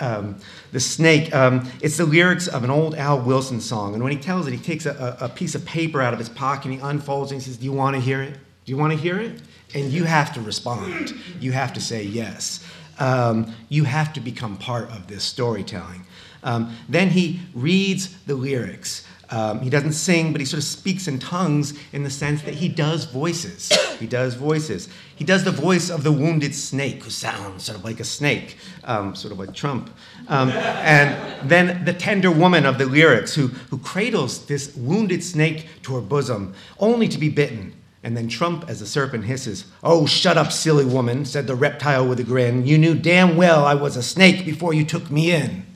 [0.00, 0.36] Um,
[0.72, 3.94] the snake, um, it's the lyrics of an old Al Wilson song.
[3.94, 6.28] And when he tells it, he takes a, a piece of paper out of his
[6.28, 8.34] pocket and he unfolds it and he says, Do you want to hear it?
[8.64, 9.42] Do you want to hear it?
[9.74, 11.14] And you have to respond.
[11.38, 12.64] You have to say yes.
[12.98, 16.04] Um, you have to become part of this storytelling.
[16.42, 19.06] Um, then he reads the lyrics.
[19.30, 22.54] Um, he doesn't sing, but he sort of speaks in tongues in the sense that
[22.54, 23.70] he does voices.
[24.00, 24.88] He does voices.
[25.14, 28.56] He does the voice of the wounded snake, who sounds sort of like a snake,
[28.84, 29.90] um, sort of like Trump.
[30.26, 35.66] Um, and then the tender woman of the lyrics, who, who cradles this wounded snake
[35.82, 37.74] to her bosom, only to be bitten.
[38.02, 42.08] And then Trump, as the serpent hisses, Oh, shut up, silly woman, said the reptile
[42.08, 42.66] with a grin.
[42.66, 45.66] You knew damn well I was a snake before you took me in.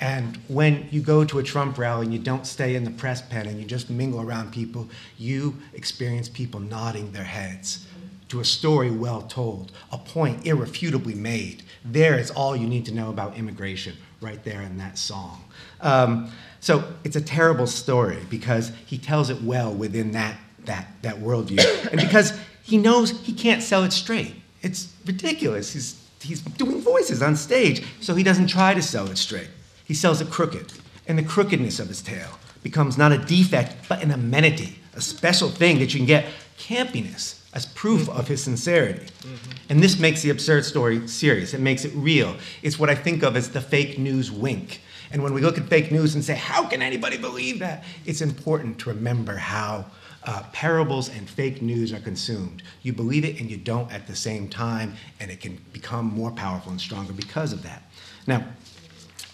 [0.00, 3.22] And when you go to a Trump rally and you don't stay in the press
[3.22, 4.88] pen and you just mingle around people,
[5.18, 7.86] you experience people nodding their heads
[8.28, 11.62] to a story well told, a point irrefutably made.
[11.84, 15.44] There is all you need to know about immigration, right there in that song.
[15.80, 16.30] Um,
[16.60, 21.62] so it's a terrible story because he tells it well within that, that, that worldview.
[21.92, 24.34] And because he knows he can't sell it straight.
[24.62, 25.72] It's ridiculous.
[25.72, 29.50] He's, he's doing voices on stage, so he doesn't try to sell it straight.
[29.84, 30.72] He sells it crooked,
[31.06, 35.50] and the crookedness of his tale becomes not a defect, but an amenity, a special
[35.50, 36.26] thing that you can get
[36.58, 39.06] campiness as proof of his sincerity.
[39.68, 41.54] And this makes the absurd story serious.
[41.54, 42.36] It makes it real.
[42.62, 44.80] It's what I think of as the fake news wink.
[45.12, 47.84] And when we look at fake news and say, how can anybody believe that?
[48.04, 49.84] It's important to remember how
[50.24, 52.62] uh, parables and fake news are consumed.
[52.82, 56.30] You believe it and you don't at the same time, and it can become more
[56.30, 57.82] powerful and stronger because of that.
[58.26, 58.44] Now,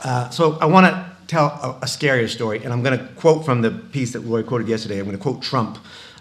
[0.02, 3.44] uh, so I want to tell a, a, scarier story, and I'm going to quote
[3.44, 4.98] from the piece that Lloyd quoted yesterday.
[4.98, 5.78] I'm going to quote Trump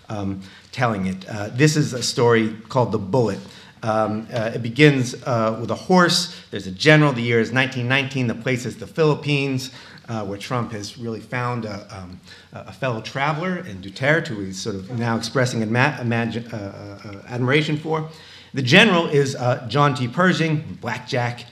[0.09, 1.27] um, telling it.
[1.27, 3.39] Uh, this is a story called The Bullet.
[3.81, 6.35] Um, uh, it begins uh, with a horse.
[6.51, 7.13] There's a general.
[7.13, 8.27] The year is 1919.
[8.27, 9.71] The place is the Philippines,
[10.09, 12.19] uh, where Trump has really found a, um,
[12.51, 18.09] a, fellow traveler in Duterte, who he's sort of now expressing imagine, uh, admiration for.
[18.53, 19.37] The general is
[19.69, 20.07] John T.
[20.07, 21.45] Pershing, Blackjack.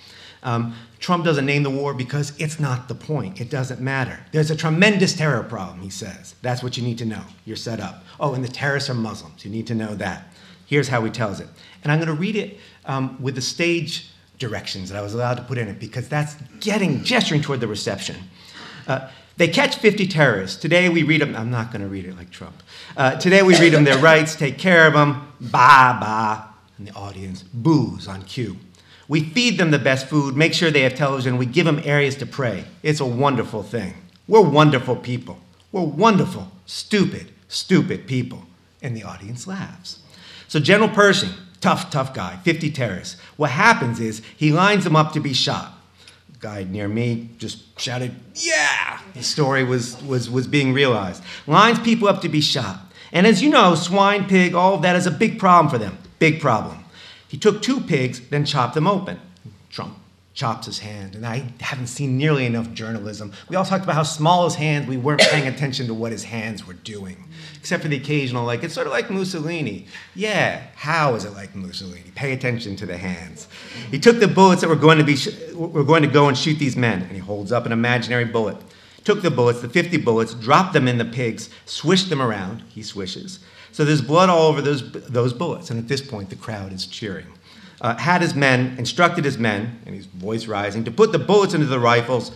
[0.44, 3.40] Um, Trump doesn't name the war because it's not the point.
[3.40, 4.20] It doesn't matter.
[4.32, 6.36] There's a tremendous terror problem, he says.
[6.42, 7.22] That's what you need to know.
[7.46, 8.04] You're set up.
[8.20, 9.46] Oh, and the terrorists are Muslims.
[9.46, 10.34] You need to know that.
[10.66, 11.48] Here's how he tells it.
[11.84, 15.36] And I'm going to read it um, with the stage directions that I was allowed
[15.36, 18.16] to put in it because that's getting, gesturing toward the reception.
[18.88, 20.60] Uh, they catch 50 terrorists.
[20.60, 21.36] Today we read them.
[21.36, 22.62] I'm not going to read it like Trump.
[22.96, 25.32] Uh, today we read them their rights, take care of them.
[25.40, 26.48] Bah, bah.
[26.78, 28.58] And the audience boos on cue.
[29.08, 32.16] We feed them the best food, make sure they have television, we give them areas
[32.18, 32.66] to pray.
[32.84, 33.94] It's a wonderful thing.
[34.28, 35.40] We're wonderful people.
[35.72, 38.44] We're wonderful, stupid, stupid people.
[38.82, 40.00] And the audience laughs.
[40.48, 41.32] So General Pershing,
[41.62, 43.20] tough, tough guy, 50 terrorists.
[43.38, 45.74] What happens is he lines them up to be shot.
[46.40, 49.00] Guy near me just shouted, yeah!
[49.14, 51.24] The story was, was, was being realized.
[51.48, 52.80] Lines people up to be shot.
[53.12, 55.98] And as you know, swine, pig, all of that is a big problem for them.
[56.20, 56.84] Big problem.
[57.28, 59.20] He took two pigs, then chopped them open.
[59.70, 59.98] Trump
[60.38, 63.34] chops his hand, and I haven't seen nearly enough journalism.
[63.50, 66.26] We all talked about how small his hands, we weren't paying attention to what his
[66.26, 67.24] hands were doing,
[67.56, 69.88] except for the occasional, like, it's sort of like Mussolini.
[70.14, 72.12] Yeah, how is it like Mussolini?
[72.14, 73.48] Pay attention to the hands.
[73.90, 75.18] He took the bullets that were going to, be
[75.56, 78.58] were going to go and shoot these men, and he holds up an imaginary bullet.
[79.06, 82.84] Took the bullets, the 50 bullets, dropped them in the pigs, swished them around, he
[82.84, 83.40] swishes,
[83.78, 86.88] so there's blood all over those, those bullets, and at this point, the crowd is
[86.88, 87.28] cheering.
[87.80, 91.54] Uh, had his men, instructed his men, and his voice rising, to put the bullets
[91.54, 92.32] into the rifles,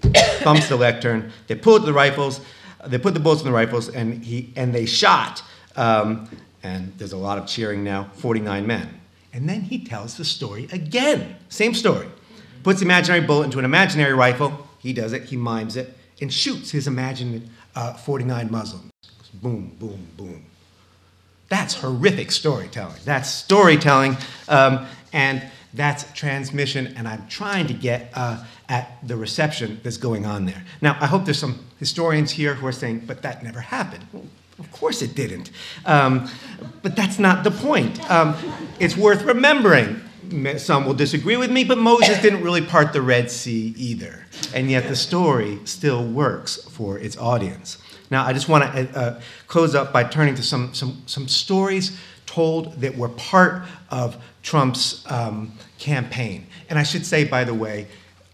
[0.00, 1.30] thumps the lectern.
[1.48, 2.40] They pulled the rifles,
[2.86, 5.42] they put the bullets in the rifles, and, he, and they shot.
[5.76, 6.30] Um,
[6.62, 8.98] and there's a lot of cheering now 49 men.
[9.34, 11.36] And then he tells the story again.
[11.50, 12.08] Same story.
[12.62, 14.66] Puts the imaginary bullet into an imaginary rifle.
[14.78, 18.90] He does it, he mimes it, and shoots his imagined uh, 49 Muslims.
[19.42, 20.46] Boom, boom, boom.
[21.48, 23.00] That's horrific storytelling.
[23.04, 24.16] That's storytelling,
[24.48, 25.42] um, and
[25.74, 30.64] that's transmission, and I'm trying to get uh, at the reception that's going on there.
[30.80, 34.06] Now, I hope there's some historians here who are saying, but that never happened.
[34.58, 35.50] Of course it didn't.
[35.84, 36.30] Um,
[36.82, 38.10] but that's not the point.
[38.10, 38.34] Um,
[38.80, 40.00] it's worth remembering.
[40.56, 44.26] Some will disagree with me, but Moses didn't really part the Red Sea either.
[44.54, 47.78] And yet the story still works for its audience.
[48.10, 51.98] Now, I just want to uh, close up by turning to some, some, some stories
[52.26, 56.46] told that were part of Trump's um, campaign.
[56.68, 57.86] And I should say, by the way,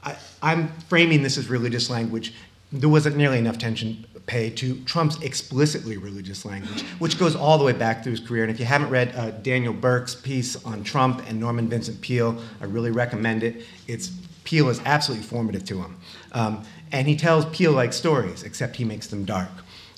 [0.02, 2.34] I, I'm framing this as religious language.
[2.72, 7.64] There wasn't nearly enough attention paid to Trump's explicitly religious language, which goes all the
[7.64, 8.44] way back through his career.
[8.44, 12.40] And if you haven't read uh, Daniel Burke's piece on Trump and Norman Vincent Peale,
[12.60, 13.64] I really recommend it.
[13.88, 14.12] It's
[14.44, 15.96] Peale is absolutely formative to him.
[16.32, 19.50] Um, and he tells Peale-like stories, except he makes them dark.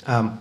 [0.06, 0.40] Um,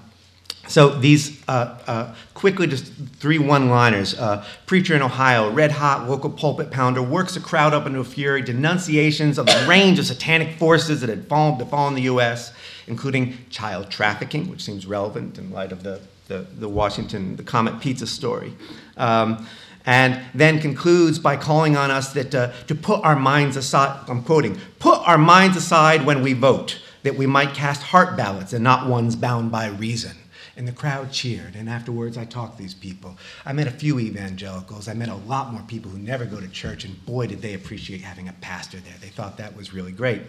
[0.67, 2.85] so these uh, uh, quickly, just
[3.17, 4.17] three one-liners.
[4.17, 8.41] Uh, preacher in Ohio, red-hot local pulpit pounder, works the crowd up into a fury.
[8.41, 12.53] Denunciations of the range of satanic forces that had fallen, befallen the U.S.,
[12.87, 17.79] including child trafficking, which seems relevant in light of the the, the Washington the Comet
[17.81, 18.53] Pizza story.
[18.97, 19.45] Um,
[19.85, 24.09] and then concludes by calling on us that uh, to put our minds aside.
[24.09, 28.53] I'm quoting: "Put our minds aside when we vote, that we might cast heart ballots
[28.53, 30.17] and not ones bound by reason."
[30.55, 31.55] And the crowd cheered.
[31.55, 33.17] And afterwards, I talked to these people.
[33.43, 34.87] I met a few evangelicals.
[34.87, 37.55] I met a lot more people who never go to church, and boy, did they
[37.55, 38.93] appreciate having a pastor there.
[39.01, 40.21] They thought that was really great.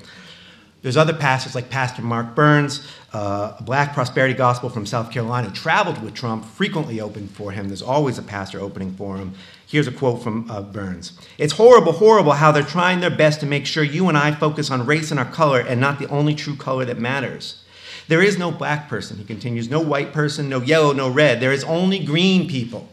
[0.84, 5.50] There's other pastors like Pastor Mark Burns, uh, a black prosperity gospel from South Carolina,
[5.50, 7.68] traveled with Trump, frequently opened for him.
[7.68, 9.32] There's always a pastor opening for him.
[9.66, 13.46] Here's a quote from uh, Burns It's horrible, horrible how they're trying their best to
[13.46, 16.34] make sure you and I focus on race and our color and not the only
[16.34, 17.64] true color that matters.
[18.08, 21.40] There is no black person, he continues, no white person, no yellow, no red.
[21.40, 22.90] There is only green people.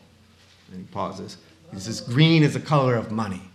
[0.71, 1.35] And he pauses.
[1.73, 3.50] He says, Green is the color of money.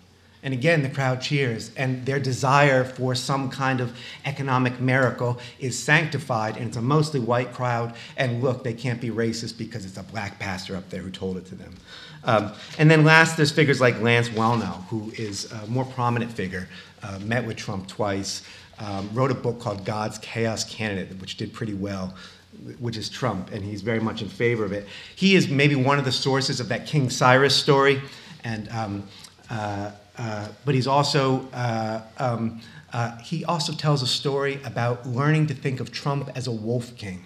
[0.47, 5.77] And again, the crowd cheers, and their desire for some kind of economic miracle is
[5.77, 7.97] sanctified, and it's a mostly white crowd.
[8.17, 11.37] And look, they can't be racist because it's a black pastor up there who told
[11.37, 11.75] it to them.
[12.23, 16.69] Um, and then last, there's figures like Lance Wallnau, who is a more prominent figure,
[17.03, 18.45] uh, met with Trump twice,
[18.79, 22.15] um, wrote a book called God's Chaos Candidate, which did pretty well
[22.79, 24.87] which is Trump, and he's very much in favor of it.
[25.15, 28.01] He is maybe one of the sources of that King Cyrus story,
[28.45, 29.03] and um,
[29.51, 32.61] uh, uh, but he's also uh, um,
[32.93, 36.97] uh, he also tells a story about learning to think of Trump as a wolf
[36.97, 37.25] king,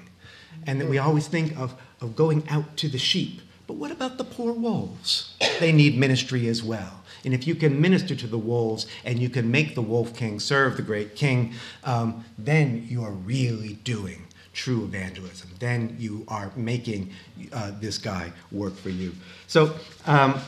[0.66, 3.40] and that we always think of of going out to the sheep.
[3.66, 5.36] But what about the poor wolves?
[5.60, 7.04] They need ministry as well.
[7.24, 10.40] And if you can minister to the wolves and you can make the wolf king
[10.40, 11.52] serve the great king,
[11.84, 15.50] um, then you are really doing true evangelism.
[15.58, 17.12] Then you are making
[17.52, 19.12] uh, this guy work for you.
[19.46, 19.74] So
[20.06, 20.40] um,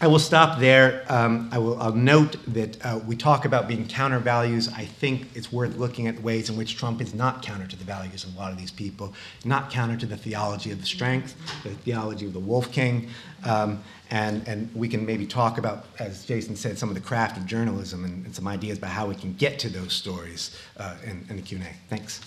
[0.00, 1.04] I will stop there.
[1.08, 4.68] Um, I will I'll note that uh, we talk about being counter values.
[4.68, 7.84] I think it's worth looking at ways in which Trump is not counter to the
[7.84, 9.14] values of a lot of these people,
[9.44, 13.08] not counter to the theology of the strength, the theology of the wolf king.
[13.44, 17.36] Um, and, and we can maybe talk about, as Jason said, some of the craft
[17.36, 20.96] of journalism and, and some ideas about how we can get to those stories uh,
[21.04, 21.72] in, in the Q&A.
[21.88, 22.20] Thanks.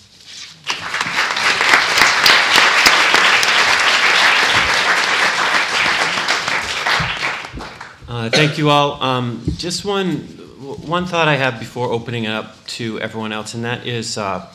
[8.08, 9.02] Uh, thank you all.
[9.02, 13.66] Um, just one, one thought I have before opening it up to everyone else, and
[13.66, 14.50] that is uh,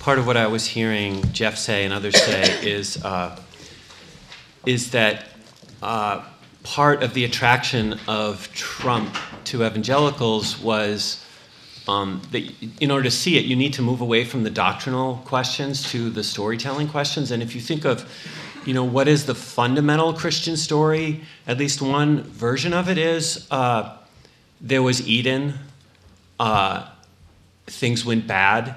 [0.00, 3.40] part of what I was hearing Jeff say and others say is, uh,
[4.66, 5.26] is that
[5.84, 6.24] uh,
[6.64, 11.24] part of the attraction of Trump to evangelicals was
[11.86, 12.42] um, that
[12.80, 16.10] in order to see it, you need to move away from the doctrinal questions to
[16.10, 17.30] the storytelling questions.
[17.30, 18.04] And if you think of
[18.66, 21.22] you know, what is the fundamental Christian story?
[21.46, 23.96] At least one version of it is uh,
[24.60, 25.54] there was Eden,
[26.40, 26.88] uh,
[27.66, 28.74] things went bad,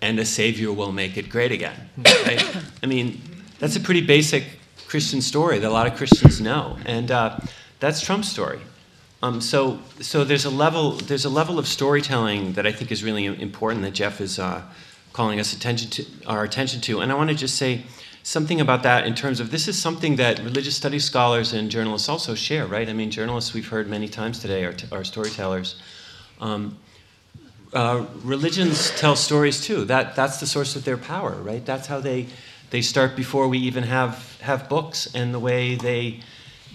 [0.00, 1.90] and a Savior will make it great again.
[1.98, 2.56] Right?
[2.82, 3.20] I mean,
[3.58, 4.44] that's a pretty basic
[4.88, 7.38] Christian story that a lot of Christians know, and uh,
[7.80, 8.60] that's Trump's story.
[9.22, 13.02] Um, so, so there's a level there's a level of storytelling that I think is
[13.02, 14.62] really important that Jeff is uh,
[15.12, 17.84] calling us attention to our attention to, and I want to just say
[18.26, 22.08] something about that in terms of this is something that religious studies scholars and journalists
[22.08, 22.88] also share, right?
[22.88, 25.80] I mean, journalists we've heard many times today are, t- are storytellers.
[26.40, 26.76] Um,
[27.72, 29.84] uh, religions tell stories too.
[29.84, 31.64] That that's the source of their power, right?
[31.64, 32.26] That's how they
[32.70, 36.20] they start before we even have have books, and the way they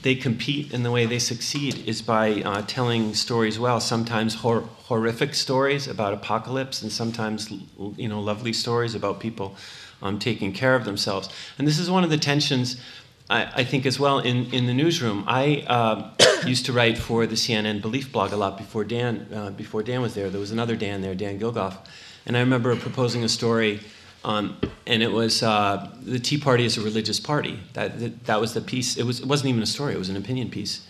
[0.04, 3.82] they compete and the way they succeed is by uh, telling stories well.
[3.82, 7.52] Sometimes hor- horrific stories about apocalypse, and sometimes
[7.98, 9.56] you know lovely stories about people
[10.02, 11.30] um, taking care of themselves.
[11.58, 12.82] And this is one of the tensions,
[13.30, 15.24] I, I think, as well in, in the newsroom.
[15.28, 16.12] I uh,
[16.46, 20.02] used to write for the CNN Belief blog a lot before Dan, uh, before Dan
[20.02, 20.30] was there.
[20.30, 21.78] There was another Dan there, Dan Gilgoff.
[22.26, 23.80] And I remember proposing a story,
[24.24, 27.60] um, and it was uh, the Tea Party is a religious party.
[27.74, 28.98] That, that, that, was the piece.
[28.98, 30.86] It, was, it wasn't even a story, it was an opinion piece.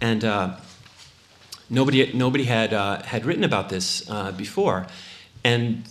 [0.00, 0.56] And uh,
[1.68, 4.86] nobody, nobody had, uh, had written about this uh, before.
[5.44, 5.84] And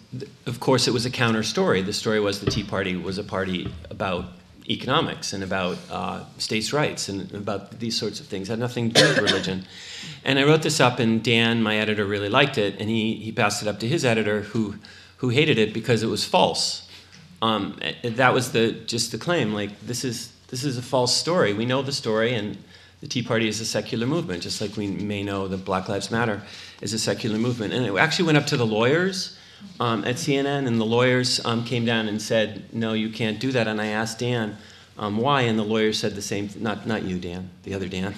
[0.45, 1.82] of course, it was a counter story.
[1.82, 4.26] The story was the Tea Party was a party about
[4.70, 8.50] economics and about uh, states' rights and about these sorts of things.
[8.50, 9.66] It had nothing to do with religion.
[10.24, 13.32] And I wrote this up, and Dan, my editor, really liked it, and he, he
[13.32, 14.76] passed it up to his editor, who
[15.18, 16.88] who hated it because it was false.
[17.41, 19.54] Um, that was the just the claim.
[19.54, 21.54] Like this is this is a false story.
[21.54, 22.58] We know the story, and
[23.02, 26.12] the Tea Party is a secular movement, just like we may know that Black Lives
[26.12, 26.43] Matter
[26.82, 27.74] is a secular movement.
[27.74, 29.38] And it actually went up to the lawyers
[29.80, 33.51] um, at CNN, and the lawyers um, came down and said, "No, you can't do
[33.51, 34.57] that." And I asked Dan
[34.97, 36.49] um, why, and the lawyer said the same.
[36.57, 38.16] Not not you, Dan, the other Dan,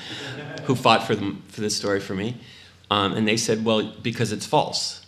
[0.64, 2.36] who fought for them for this story for me.
[2.90, 5.03] Um, and they said, "Well, because it's false."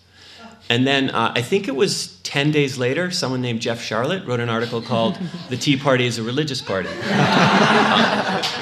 [0.68, 4.40] And then uh, I think it was 10 days later, someone named Jeff Sharlet wrote
[4.40, 5.16] an article called
[5.48, 6.88] The Tea Party is a Religious Party.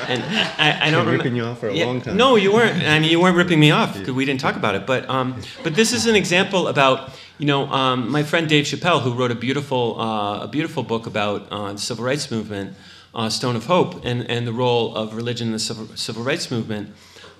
[0.08, 0.22] and
[0.58, 2.16] I, I don't Been remem- ripping you off for a Yeah, long time.
[2.16, 2.82] No, you weren't.
[2.82, 4.86] I mean, you weren't ripping me off because we didn't talk about it.
[4.86, 9.00] But, um, but this is an example about, you know, um, my friend Dave Chappell,
[9.00, 12.76] who wrote a beautiful, uh, a beautiful book about uh, the civil rights movement,
[13.14, 16.50] uh, Stone of Hope, and, and the role of religion in the civil, civil rights
[16.50, 16.90] movement,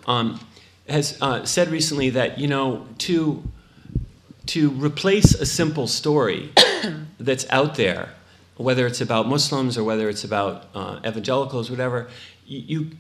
[0.07, 0.41] um,
[0.89, 3.43] has uh, said recently that, you know, to
[4.47, 6.53] to replace a simple story
[7.18, 8.11] that's out there,
[8.57, 12.09] whether it's about Muslims or whether it's about uh, evangelicals, whatever,
[12.47, 12.90] you,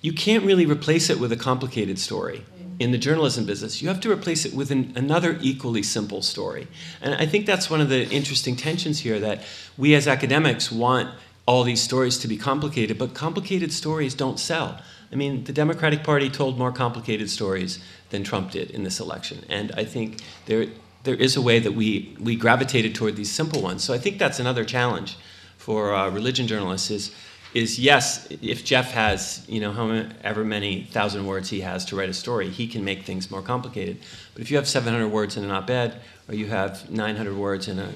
[0.00, 2.44] you can't really replace it with a complicated story.
[2.78, 6.66] In the journalism business, you have to replace it with an, another equally simple story.
[7.02, 9.42] And I think that's one of the interesting tensions here that
[9.76, 11.10] we as academics want
[11.44, 14.80] all these stories to be complicated, but complicated stories don't sell.
[15.12, 17.80] I mean, the Democratic Party told more complicated stories
[18.10, 19.44] than Trump did in this election.
[19.48, 20.66] And I think there,
[21.02, 23.82] there is a way that we, we gravitated toward these simple ones.
[23.82, 25.16] So I think that's another challenge
[25.58, 27.14] for uh, religion journalists is,
[27.54, 32.08] is yes, if Jeff has, you know, however many thousand words he has to write
[32.08, 33.98] a story, he can make things more complicated.
[34.34, 37.80] But if you have 700 words in an op-ed, or you have 900 words in
[37.80, 37.92] a,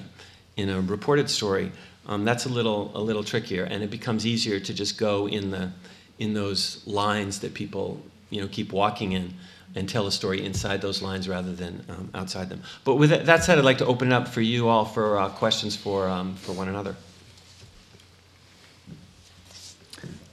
[0.57, 1.71] in a reported story,
[2.07, 3.63] um, that's a little, a little trickier.
[3.63, 5.71] And it becomes easier to just go in, the,
[6.19, 9.33] in those lines that people, you know, keep walking in
[9.75, 12.61] and tell a story inside those lines rather than um, outside them.
[12.85, 15.29] But with that said, I'd like to open it up for you all for uh,
[15.29, 16.95] questions for, um, for one another.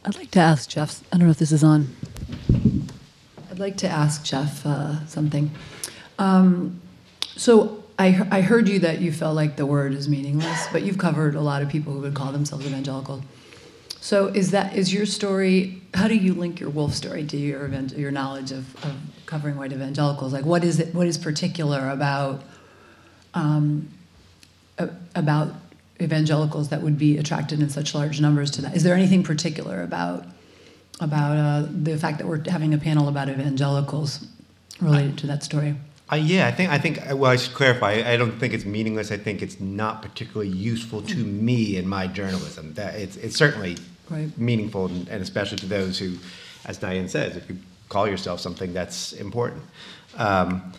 [0.04, 1.94] I'd like to ask Jeff, I don't know if this is on.
[3.50, 5.50] I'd like to ask Jeff uh, something.
[6.18, 6.80] Um,
[7.36, 10.98] so I, I heard you that you felt like the word is meaningless, but you've
[10.98, 13.22] covered a lot of people who would call themselves evangelical.
[14.02, 15.80] So is that is your story?
[15.94, 18.96] How do you link your wolf story to your your knowledge of, of
[19.26, 20.32] covering white evangelicals?
[20.32, 20.92] Like, what is it?
[20.92, 22.42] What is particular about
[23.32, 23.88] um,
[25.14, 25.54] about
[26.00, 28.74] evangelicals that would be attracted in such large numbers to that?
[28.74, 30.26] Is there anything particular about
[30.98, 34.26] about uh, the fact that we're having a panel about evangelicals
[34.80, 35.76] related to that story?
[36.10, 38.02] Uh, yeah, I think I think well, I should clarify.
[38.04, 39.12] I don't think it's meaningless.
[39.12, 42.74] I think it's not particularly useful to me in my journalism.
[42.74, 43.76] That it's it's certainly
[44.12, 44.38] Right.
[44.38, 46.18] meaningful, and, and especially to those who,
[46.64, 47.56] as Diane says, if you
[47.88, 49.62] call yourself something that's important.
[50.16, 50.72] Um,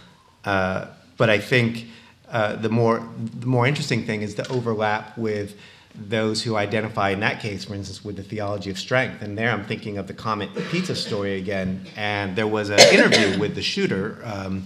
[0.45, 1.87] uh, but I think
[2.29, 3.07] uh, the more
[3.39, 5.55] the more interesting thing is the overlap with
[5.95, 9.21] those who identify in that case, for instance, with the theology of strength.
[9.21, 11.85] And there, I'm thinking of the Comet Pizza story again.
[11.95, 14.63] And there was an interview with the shooter um,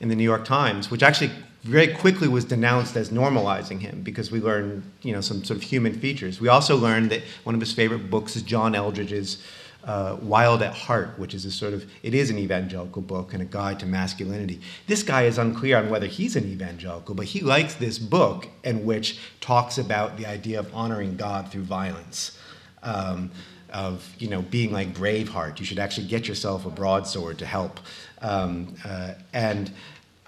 [0.00, 1.30] in the New York Times, which actually
[1.64, 5.62] very quickly was denounced as normalizing him because we learned, you know, some sort of
[5.62, 6.38] human features.
[6.38, 9.42] We also learned that one of his favorite books is John Eldredge's
[9.82, 13.40] uh, Wild at Heart, which is a sort of, it is an evangelical book and
[13.40, 14.60] a guide to masculinity.
[14.86, 18.84] This guy is unclear on whether he's an evangelical, but he likes this book in
[18.84, 22.38] which talks about the idea of honoring God through violence.
[22.82, 23.30] Um,
[23.70, 27.80] of you know being like Braveheart, you should actually get yourself a broadsword to help.
[28.22, 29.72] Um, uh, and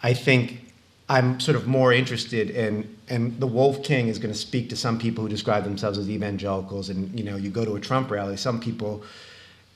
[0.03, 0.66] I think
[1.09, 4.77] I'm sort of more interested in, and the Wolf King is going to speak to
[4.77, 6.89] some people who describe themselves as evangelicals.
[6.89, 9.05] And you know, you go to a Trump rally, some people,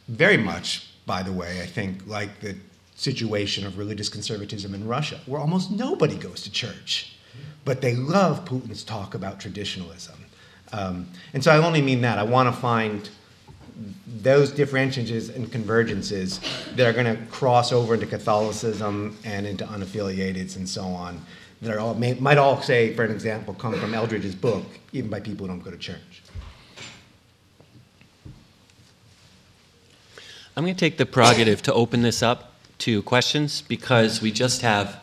[0.08, 2.56] very much, by the way, I think like the
[2.96, 7.16] situation of religious conservatism in Russia, where almost nobody goes to church,
[7.64, 10.16] but they love Putin's talk about traditionalism.
[10.72, 12.18] Um, and so I only mean that.
[12.18, 13.08] I want to find
[14.06, 16.40] those differentiations and convergences
[16.76, 21.24] that are going to cross over into Catholicism and into unaffiliateds and so on,
[21.62, 25.10] that are all, may, might all say, for an example, come from Eldredge's book, even
[25.10, 26.22] by people who don't go to church.
[30.56, 34.62] I'm going to take the prerogative to open this up to questions because we just
[34.62, 35.02] have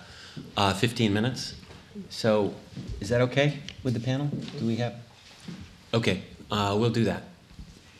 [0.55, 1.55] uh, 15 minutes.
[2.09, 2.53] So
[2.99, 4.27] is that okay with the panel?
[4.59, 4.95] Do we have?
[5.93, 7.23] Okay, uh, we'll do that.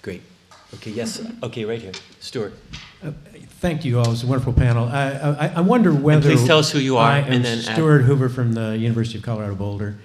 [0.02, 0.22] Great.
[0.76, 1.94] Okay, yes, okay, right here.
[2.20, 2.54] Stewart.
[3.60, 4.06] Thank you all.
[4.06, 4.88] It was a wonderful panel.
[4.88, 6.22] I, I, I wonder whether.
[6.22, 9.24] please tell us who you are, I and then Stewart Hoover from the University of
[9.24, 9.98] Colorado Boulder.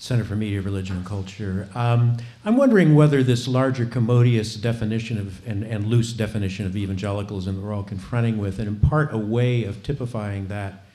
[0.00, 1.68] Center for Media, Religion, and Culture.
[1.74, 2.16] Um,
[2.46, 7.60] I'm wondering whether this larger commodious definition of and, and loose definition of evangelicalism that
[7.60, 10.86] we're all confronting with, and in part a way of typifying that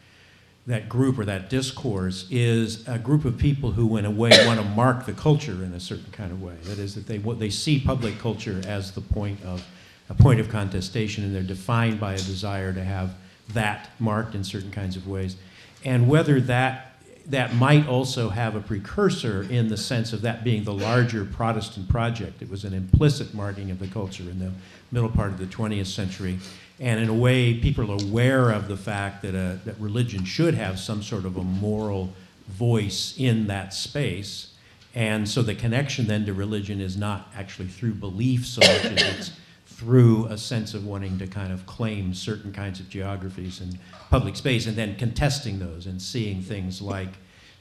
[0.67, 4.59] that group or that discourse is a group of people who, in a way, want
[4.59, 6.55] to mark the culture in a certain kind of way.
[6.63, 9.65] That is, that they they see public culture as the point of
[10.09, 13.15] a point of contestation, and they're defined by a desire to have
[13.53, 15.35] that marked in certain kinds of ways,
[15.83, 16.94] and whether that
[17.27, 21.89] that might also have a precursor in the sense of that being the larger Protestant
[21.89, 22.41] project.
[22.41, 24.51] It was an implicit marking of the culture in the
[24.91, 26.37] middle part of the 20th century.
[26.79, 30.53] And in a way, people are aware of the fact that, a, that religion should
[30.53, 32.13] have some sort of a moral
[32.47, 34.51] voice in that space.
[34.93, 39.01] And so the connection then to religion is not actually through belief so much as
[39.01, 39.31] it's
[39.75, 43.77] through a sense of wanting to kind of claim certain kinds of geographies and
[44.09, 47.09] public space and then contesting those and seeing things like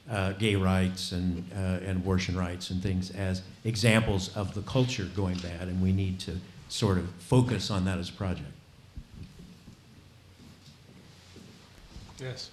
[0.09, 5.05] uh, gay rights and, uh, and abortion rights and things as examples of the culture
[5.13, 5.67] going bad.
[5.67, 6.37] And we need to
[6.69, 8.47] sort of focus on that as a project.
[12.19, 12.49] Yes.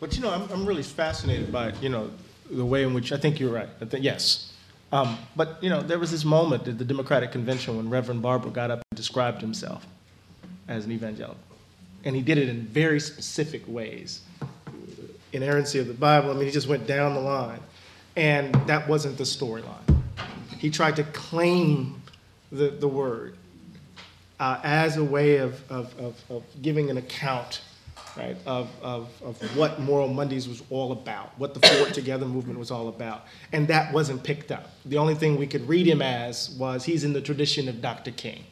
[0.00, 2.10] But you know, I'm, I'm really fascinated by, you know,
[2.50, 4.53] the way in which, I think you're right, I think, yes.
[4.92, 8.50] Um, but, you know, there was this moment at the Democratic Convention when Reverend Barber
[8.50, 9.86] got up and described himself
[10.68, 11.36] as an evangelical.
[12.04, 14.22] And he did it in very specific ways.
[15.32, 17.60] Inerrancy of the Bible, I mean, he just went down the line.
[18.16, 20.02] And that wasn't the storyline.
[20.58, 22.00] He tried to claim
[22.52, 23.36] the, the word
[24.38, 27.62] uh, as a way of, of, of, of giving an account
[28.16, 32.58] right, of, of, of what Moral Mondays was all about, what the Forward Together movement
[32.58, 33.26] was all about.
[33.52, 34.70] And that wasn't picked up.
[34.84, 38.10] The only thing we could read him as was he's in the tradition of Dr.
[38.10, 38.44] King,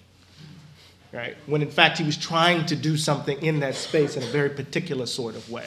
[1.13, 1.37] right?
[1.47, 4.51] When in fact he was trying to do something in that space in a very
[4.51, 5.67] particular sort of way.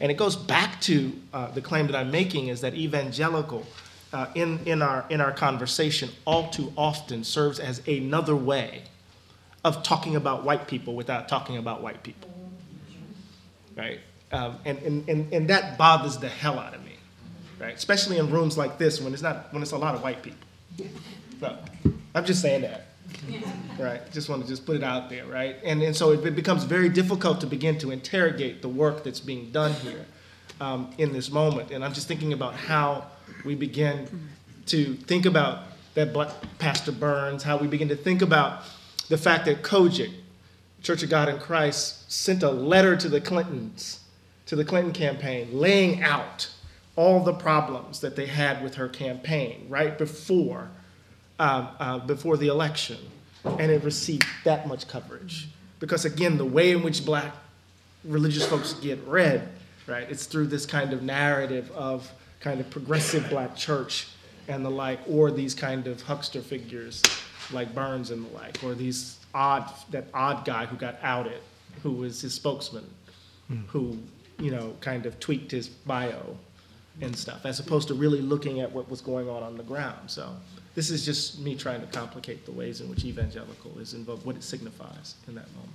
[0.00, 3.64] And it goes back to uh, the claim that I'm making is that evangelical
[4.12, 8.82] uh, in, in, our, in our conversation all too often serves as another way
[9.64, 12.35] of talking about white people without talking about white people
[13.76, 14.00] right?
[14.32, 16.96] Um, and, and, and, and that bothers the hell out of me,
[17.60, 17.74] right?
[17.74, 20.38] Especially in rooms like this when it's not when it's a lot of white people.
[22.14, 22.86] I'm just saying that,
[23.78, 24.10] right?
[24.10, 25.56] Just want to just put it out there, right?
[25.62, 29.50] And and so it, becomes very difficult to begin to interrogate the work that's being
[29.52, 30.06] done here
[30.60, 31.70] um, in this moment.
[31.70, 33.06] And I'm just thinking about how
[33.44, 34.08] we begin
[34.66, 38.62] to think about that Black Pastor Burns, how we begin to think about
[39.08, 40.10] the fact that COGIC,
[40.86, 44.02] Church of God in Christ sent a letter to the Clintons,
[44.46, 46.48] to the Clinton campaign, laying out
[46.94, 50.68] all the problems that they had with her campaign right before,
[51.40, 52.98] uh, uh, before the election.
[53.44, 55.48] And it received that much coverage.
[55.80, 57.34] Because again, the way in which black
[58.04, 59.48] religious folks get read,
[59.88, 62.08] right, it's through this kind of narrative of
[62.38, 64.06] kind of progressive black church
[64.46, 67.02] and the like, or these kind of huckster figures
[67.52, 71.40] like Burns and the like, or these odd, that odd guy who got outed,
[71.82, 72.88] who was his spokesman,
[73.48, 73.60] hmm.
[73.68, 73.98] who,
[74.38, 76.36] you know, kind of tweaked his bio
[77.02, 80.10] and stuff, as opposed to really looking at what was going on on the ground.
[80.10, 80.34] So
[80.74, 84.36] this is just me trying to complicate the ways in which evangelical is involved, what
[84.36, 85.72] it signifies in that moment.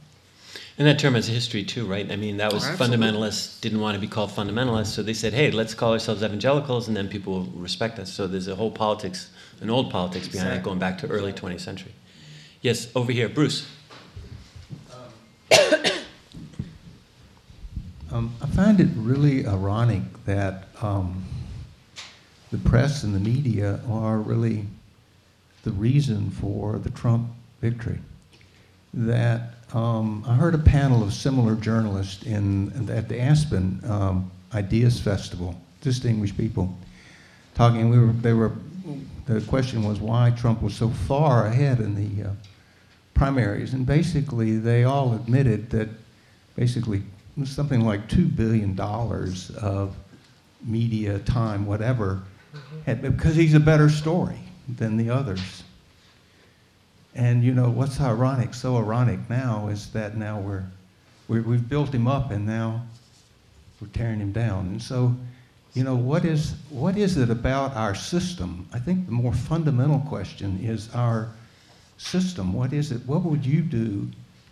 [0.77, 2.11] And that term has a history too, right?
[2.11, 5.33] I mean, that was Oh, fundamentalists didn't want to be called fundamentalists, so they said,
[5.33, 8.11] "Hey, let's call ourselves evangelicals," and then people will respect us.
[8.11, 9.29] So there's a whole politics,
[9.61, 10.69] an old politics behind it, Exactly.
[10.69, 11.93] going back to early 20th century.
[12.61, 13.67] Yes, over here, Bruce.
[18.13, 21.23] Um, I find it really ironic that um,
[22.51, 24.65] the press and the media are really
[25.63, 27.29] the reason for the Trump
[27.61, 27.99] victory.
[28.93, 34.99] That um, I heard a panel of similar journalists in at the Aspen um, Ideas
[34.99, 36.77] Festival, distinguished people,
[37.55, 37.89] talking.
[37.89, 38.51] We were they were.
[39.25, 42.33] The question was why Trump was so far ahead in the uh,
[43.21, 45.87] primaries, and basically they all admitted that
[46.55, 47.03] basically
[47.45, 49.95] something like two billion dollars of
[50.63, 52.81] media time, whatever, mm-hmm.
[52.87, 55.63] had, because he's a better story than the others.
[57.13, 58.55] And you know what's ironic?
[58.55, 60.65] So ironic now is that now we're,
[61.27, 62.81] we we've built him up, and now
[63.79, 64.65] we're tearing him down.
[64.65, 65.15] And so,
[65.75, 68.67] you know, what is what is it about our system?
[68.73, 71.29] I think the more fundamental question is our
[72.01, 72.53] system.
[72.53, 73.01] What is it?
[73.05, 74.09] What would you do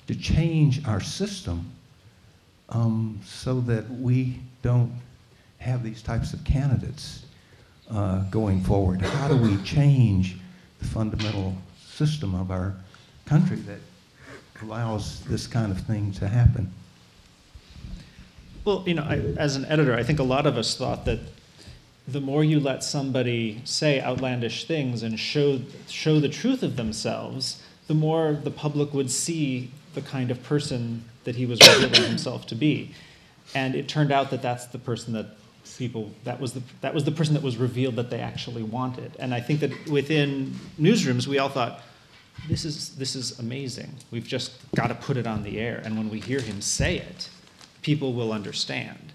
[0.07, 1.69] to change our system
[2.69, 4.93] um, so that we don't
[5.57, 7.26] have these types of candidates
[7.89, 9.01] uh, going forward?
[9.01, 10.38] How do we change
[10.80, 11.55] the fundamental
[11.85, 12.76] system of our
[13.26, 13.80] country that
[14.61, 16.71] allows this kind of thing to happen?
[18.63, 21.19] Well, you know, I, as an editor, I think a lot of us thought that
[22.11, 27.61] the more you let somebody say outlandish things and show, show the truth of themselves,
[27.88, 32.48] the more the public would see the kind of person that he was revealing himself
[32.48, 32.94] to be.
[33.53, 35.38] And it turned out that that's the person that
[35.77, 39.15] people, that was the, that was the person that was revealed that they actually wanted.
[39.19, 41.81] And I think that within newsrooms, we all thought,
[42.48, 43.95] this is, this is amazing.
[44.11, 45.81] We've just got to put it on the air.
[45.84, 47.30] And when we hear him say it,
[47.81, 49.14] people will understand.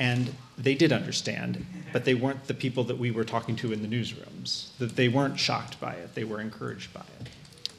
[0.00, 3.82] And they did understand, but they weren't the people that we were talking to in
[3.82, 4.76] the newsrooms.
[4.78, 7.28] That they weren't shocked by it, they were encouraged by it.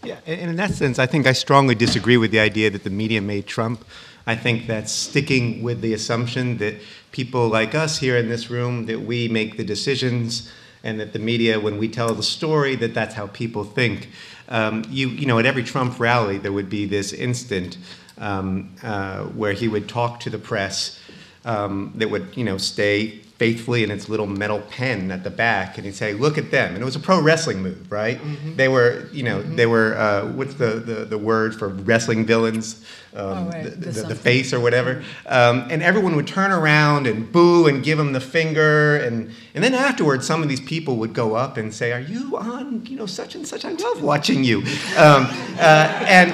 [0.03, 2.89] Yeah, and in that sense, I think I strongly disagree with the idea that the
[2.89, 3.83] media made Trump.
[4.25, 6.75] I think that's sticking with the assumption that
[7.11, 10.49] people like us here in this room, that we make the decisions,
[10.83, 14.09] and that the media, when we tell the story, that that's how people think.
[14.47, 17.77] Um, you, you know, at every Trump rally, there would be this instant
[18.17, 20.99] um, uh, where he would talk to the press
[21.45, 25.77] um, that would, you know, stay faithfully in its little metal pen at the back,
[25.77, 28.19] and he'd say, "Look at them." And it was a pro wrestling move, right?
[28.57, 29.97] They were, you know, they were.
[29.97, 32.83] Uh, what's the, the the word for wrestling villains?
[33.15, 35.03] Um, Oh, right, the the, the face or whatever.
[35.25, 39.63] Um, and everyone would turn around and boo and give him the finger, and and
[39.63, 42.97] then afterwards, some of these people would go up and say, "Are you on, you
[42.97, 43.63] know, such and such?
[43.65, 44.59] I love watching you."
[44.97, 45.25] Um,
[45.57, 46.33] uh, and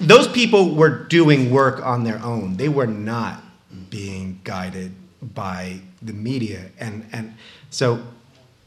[0.00, 2.56] those people were doing work on their own.
[2.58, 3.42] They were not
[3.90, 4.92] being guided
[5.34, 7.34] by the media, and and
[7.70, 8.02] so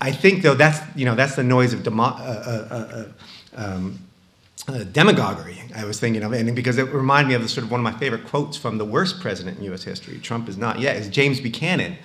[0.01, 3.05] I think though that's you know that's the noise of demo, uh, uh, uh,
[3.57, 3.99] uh, um,
[4.67, 5.61] uh, demagoguery.
[5.75, 7.83] I was thinking of, and because it reminded me of the sort of one of
[7.83, 9.83] my favorite quotes from the worst president in U.S.
[9.83, 10.19] history.
[10.19, 10.97] Trump is not yet.
[10.97, 11.97] Is James Buchanan,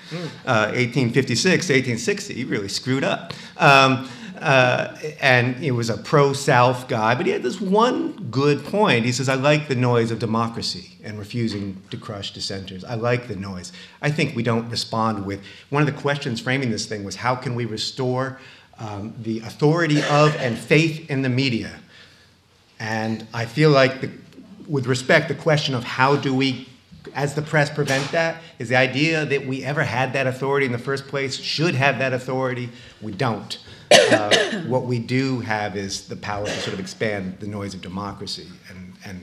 [0.47, 2.35] uh, 1856 1860.
[2.35, 3.33] He really screwed up.
[3.57, 9.05] Um, uh, and he was a pro-South guy, but he had this one good point.
[9.05, 12.85] He says, "I like the noise of democracy and refusing to crush dissenters.
[12.85, 13.73] I like the noise.
[14.03, 15.41] I think we don't respond with
[15.71, 18.41] one of the questions framing this thing was how can we restore
[18.79, 21.81] um, the authority of and faith in the media."
[22.81, 24.11] And I feel like, the,
[24.69, 26.69] with respect, the question of how do we,
[27.15, 30.73] as the press, prevent that is the idea that we ever had that authority in
[30.73, 32.69] the first place, should have that authority.
[33.01, 33.59] We don't.
[33.91, 37.81] Uh, what we do have is the power to sort of expand the noise of
[37.81, 38.47] democracy.
[38.69, 39.23] And, and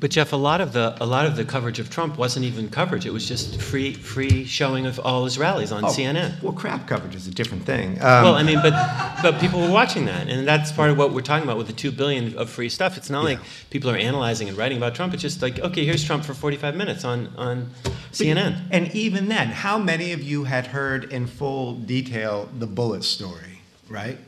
[0.00, 2.68] But Jeff, a lot of the a lot of the coverage of Trump wasn't even
[2.68, 3.06] coverage.
[3.06, 6.42] It was just free free showing of all his rallies on oh, CNN.
[6.42, 7.92] Well, crap coverage is a different thing.
[8.00, 8.74] Um, well, I mean, but
[9.22, 11.72] but people were watching that, and that's part of what we're talking about with the
[11.72, 12.96] two billion of free stuff.
[12.96, 13.38] It's not like
[13.70, 15.14] people are analyzing and writing about Trump.
[15.14, 17.70] It's just like, okay, here's Trump for 45 minutes on on
[18.12, 18.68] CNN.
[18.70, 23.47] And even then, how many of you had heard in full detail the Bullet story,
[23.88, 24.18] right?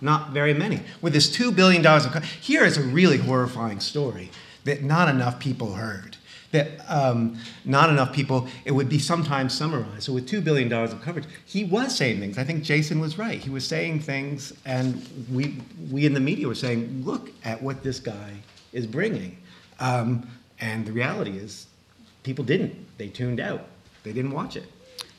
[0.00, 0.80] Not very many.
[1.00, 4.30] With this $2 billion of co- here is a really horrifying story
[4.64, 6.16] that not enough people heard.
[6.50, 10.04] That um, not enough people, it would be sometimes summarized.
[10.04, 12.38] So, with $2 billion of coverage, he was saying things.
[12.38, 13.38] I think Jason was right.
[13.38, 17.82] He was saying things, and we, we in the media were saying, look at what
[17.82, 18.32] this guy
[18.72, 19.36] is bringing.
[19.78, 20.26] Um,
[20.58, 21.66] and the reality is,
[22.22, 22.74] people didn't.
[22.96, 23.66] They tuned out.
[24.02, 24.64] They didn't watch it.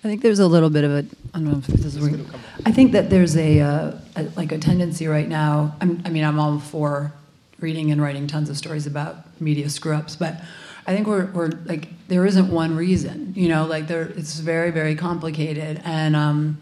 [0.02, 2.26] I think there's a little bit of a, I don't know if this is working.
[2.66, 5.76] I think that there's a, uh, a like a tendency right now.
[5.82, 7.12] I'm, I mean, I'm all for
[7.60, 10.40] reading and writing tons of stories about media screw ups, but
[10.88, 14.72] I think we're, we're like, there isn't one reason, you know, like there, it's very,
[14.72, 15.82] very complicated.
[15.84, 16.58] And, um,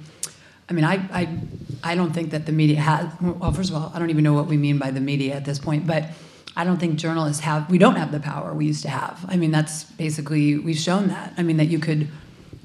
[0.68, 1.38] I mean, I, I,
[1.84, 4.34] I don't think that the media has, well, first of all, I don't even know
[4.34, 6.10] what we mean by the media at this point, but
[6.56, 9.24] I don't think journalists have, we don't have the power we used to have.
[9.30, 11.34] I mean, that's basically, we've shown that.
[11.38, 12.10] I mean, that you could,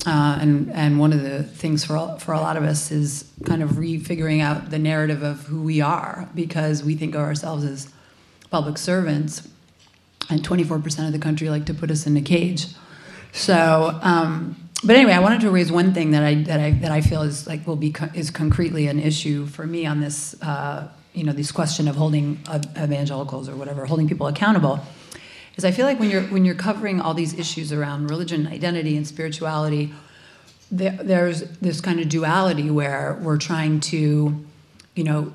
[0.06, 3.30] uh, and, and one of the things for, a- for a lot of us is
[3.44, 7.64] kind of refiguring out the narrative of who we are because we think of ourselves
[7.64, 7.88] as
[8.50, 9.48] public servants,
[10.28, 12.66] and 24% of the country like to put us in a cage.
[13.32, 16.90] So, um, but anyway, I wanted to raise one thing that I that I that
[16.90, 20.34] I feel is like will be co- is concretely an issue for me on this,
[20.42, 22.38] uh, you know, this question of holding
[22.76, 24.80] evangelicals or whatever, holding people accountable.
[25.56, 28.96] Is I feel like when you're when you're covering all these issues around religion, identity,
[28.96, 29.92] and spirituality,
[30.70, 34.44] there, there's this kind of duality where we're trying to,
[34.94, 35.32] you know,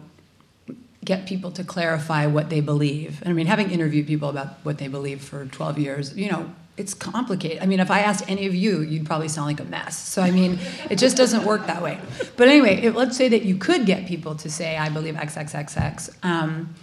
[1.06, 3.22] get people to clarify what they believe.
[3.22, 6.53] And I mean, having interviewed people about what they believe for 12 years, you know,
[6.76, 7.61] it's complicated.
[7.61, 9.98] I mean, if I asked any of you, you'd probably sound like a mess.
[9.98, 11.99] So, I mean, it just doesn't work that way.
[12.35, 16.23] But anyway, let's say that you could get people to say, I believe XXXX.
[16.23, 16.76] Um,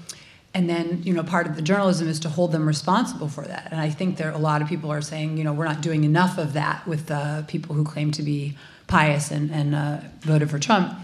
[0.55, 3.69] and then, you know, part of the journalism is to hold them responsible for that.
[3.73, 6.05] And I think there a lot of people are saying, you know, we're not doing
[6.05, 8.57] enough of that with uh, people who claim to be
[8.87, 10.97] pious and, and uh, voted for Trump.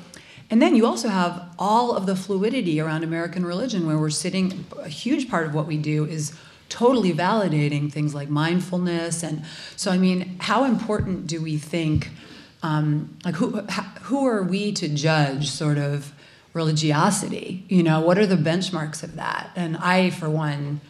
[0.51, 4.65] And then you also have all of the fluidity around American religion, where we're sitting,
[4.79, 6.33] a huge part of what we do is
[6.69, 9.23] totally validating things like mindfulness.
[9.23, 9.45] And
[9.77, 12.11] so, I mean, how important do we think
[12.63, 13.61] um, like who
[14.03, 16.13] who are we to judge sort of
[16.53, 17.65] religiosity?
[17.69, 19.51] You know, what are the benchmarks of that?
[19.57, 20.81] And I, for one,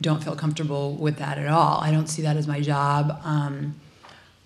[0.00, 1.80] don't feel comfortable with that at all.
[1.80, 3.20] I don't see that as my job.
[3.24, 3.74] Um,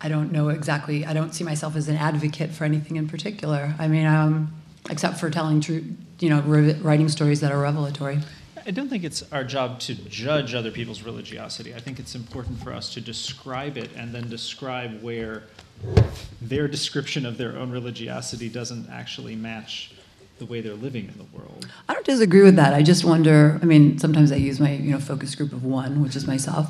[0.01, 1.07] I don't know exactly.
[1.07, 3.75] I don't see myself as an advocate for anything in particular.
[3.79, 4.53] I mean, um,
[4.91, 5.85] except for telling true,
[6.19, 8.19] you know, writing stories that are revelatory.
[8.65, 11.75] I don't think it's our job to judge other people's religiosity.
[11.75, 15.45] I think it's important for us to describe it and then describe where
[16.41, 19.93] their description of their own religiosity doesn't actually match
[20.43, 21.69] the way they're living in the world.
[21.89, 22.75] I don't disagree with that.
[22.75, 23.61] I just wonder.
[23.63, 26.67] I mean, sometimes I use my you know focus group of one, which is myself.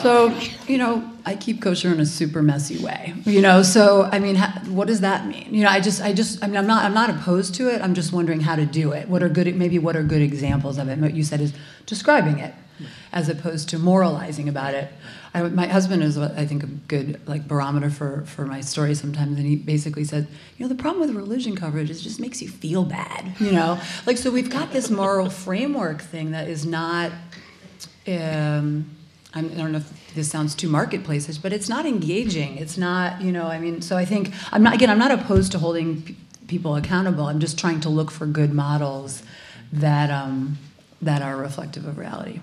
[0.00, 0.34] So
[0.66, 3.14] you know, I keep kosher in a super messy way.
[3.24, 5.54] You know, so I mean, ha- what does that mean?
[5.54, 7.82] You know, I just, I just, I mean, I'm not, I'm not opposed to it.
[7.82, 9.08] I'm just wondering how to do it.
[9.08, 10.98] What are good, maybe what are good examples of it?
[10.98, 11.52] What you said is
[11.84, 12.54] describing it,
[13.12, 14.92] as opposed to moralizing about it.
[15.34, 19.36] I, my husband is, I think, a good like barometer for for my story sometimes,
[19.38, 20.26] and he basically said,
[20.56, 23.34] you know, the problem with religion coverage is it just makes you feel bad.
[23.38, 27.12] You know, like so we've got this moral framework thing that is not.
[28.08, 28.90] Um,
[29.34, 32.56] I don't know if this sounds too marketplaces, but it's not engaging.
[32.56, 34.88] It's not, you know, I mean, so I think I'm not again.
[34.88, 36.16] I'm not opposed to holding p-
[36.48, 37.26] people accountable.
[37.26, 39.22] I'm just trying to look for good models
[39.72, 40.56] that um,
[41.02, 42.40] that are reflective of reality.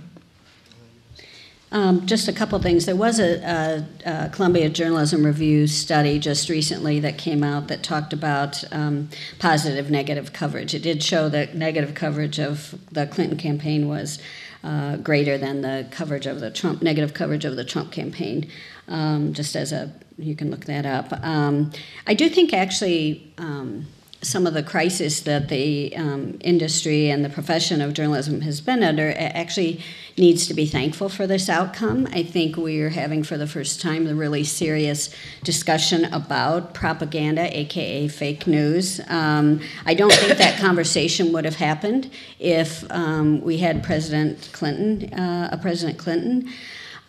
[1.74, 2.86] Um, just a couple things.
[2.86, 7.82] There was a, a, a, Columbia Journalism Review study just recently that came out that
[7.82, 9.10] talked about um,
[9.40, 10.76] positive negative coverage.
[10.76, 14.20] It did show that negative coverage of the Clinton campaign was
[14.64, 18.48] uh, greater than the coverage of the Trump negative coverage of the Trump campaign.
[18.88, 21.12] Um, just as a you can look that up.
[21.26, 21.72] Um,
[22.06, 23.88] I do think actually um,
[24.24, 28.82] some of the crisis that the um, industry and the profession of journalism has been
[28.82, 29.82] under actually
[30.18, 32.08] needs to be thankful for this outcome.
[32.12, 35.14] I think we are having for the first time the really serious
[35.44, 39.02] discussion about propaganda, aka fake news.
[39.08, 42.10] Um, I don't think that conversation would have happened
[42.40, 46.50] if um, we had President Clinton, uh, a President Clinton.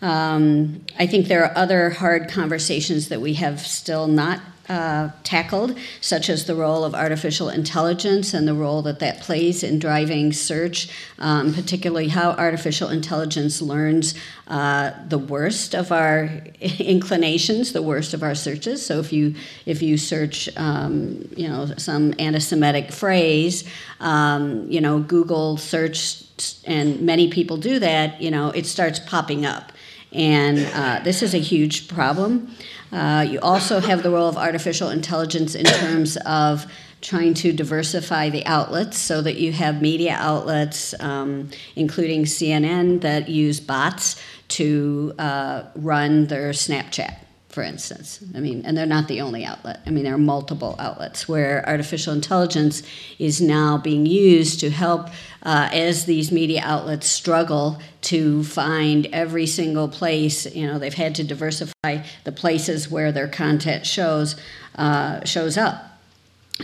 [0.01, 5.77] Um, I think there are other hard conversations that we have still not uh, tackled,
[6.01, 10.33] such as the role of artificial intelligence and the role that that plays in driving
[10.33, 10.89] search,
[11.19, 14.15] um, particularly how artificial intelligence learns
[14.47, 16.29] uh, the worst of our
[16.79, 18.85] inclinations, the worst of our searches.
[18.85, 19.35] So if you
[19.65, 23.63] if you search, um, you know, some anti-Semitic phrase,
[23.99, 26.23] um, you know, Google search,
[26.65, 28.21] and many people do that.
[28.21, 29.71] You know, it starts popping up,
[30.11, 32.55] and uh, this is a huge problem.
[32.91, 36.65] Uh, you also have the role of artificial intelligence in terms of
[37.01, 43.29] trying to diversify the outlets so that you have media outlets, um, including CNN, that
[43.29, 47.17] use bots to uh, run their Snapchat.
[47.49, 49.79] For instance, I mean, and they're not the only outlet.
[49.85, 52.83] I mean, there are multiple outlets where artificial intelligence
[53.17, 55.07] is now being used to help
[55.45, 60.53] uh, as these media outlets struggle to find every single place.
[60.53, 64.35] You know, they've had to diversify the places where their content shows
[64.75, 65.95] uh, shows up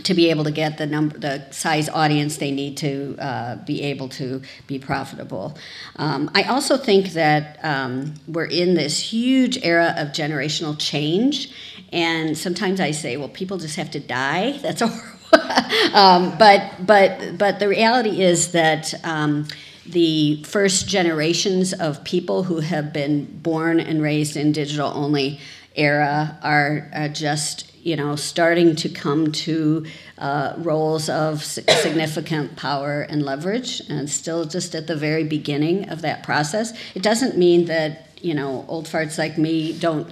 [0.04, 3.82] to be able to get the number, the size audience they need to uh, be
[3.82, 5.56] able to be profitable.
[5.96, 11.52] Um, I also think that um, we're in this huge era of generational change,
[11.92, 14.58] and sometimes I say, well, people just have to die.
[14.62, 15.11] That's horrible.
[15.94, 18.94] um, but but but the reality is that.
[19.04, 19.46] Um,
[19.84, 25.40] the first generations of people who have been born and raised in digital only
[25.74, 29.84] era are, are just you know, starting to come to
[30.18, 36.00] uh, roles of significant power and leverage, and still just at the very beginning of
[36.02, 36.72] that process.
[36.94, 40.08] It doesn't mean that you know old farts like me don't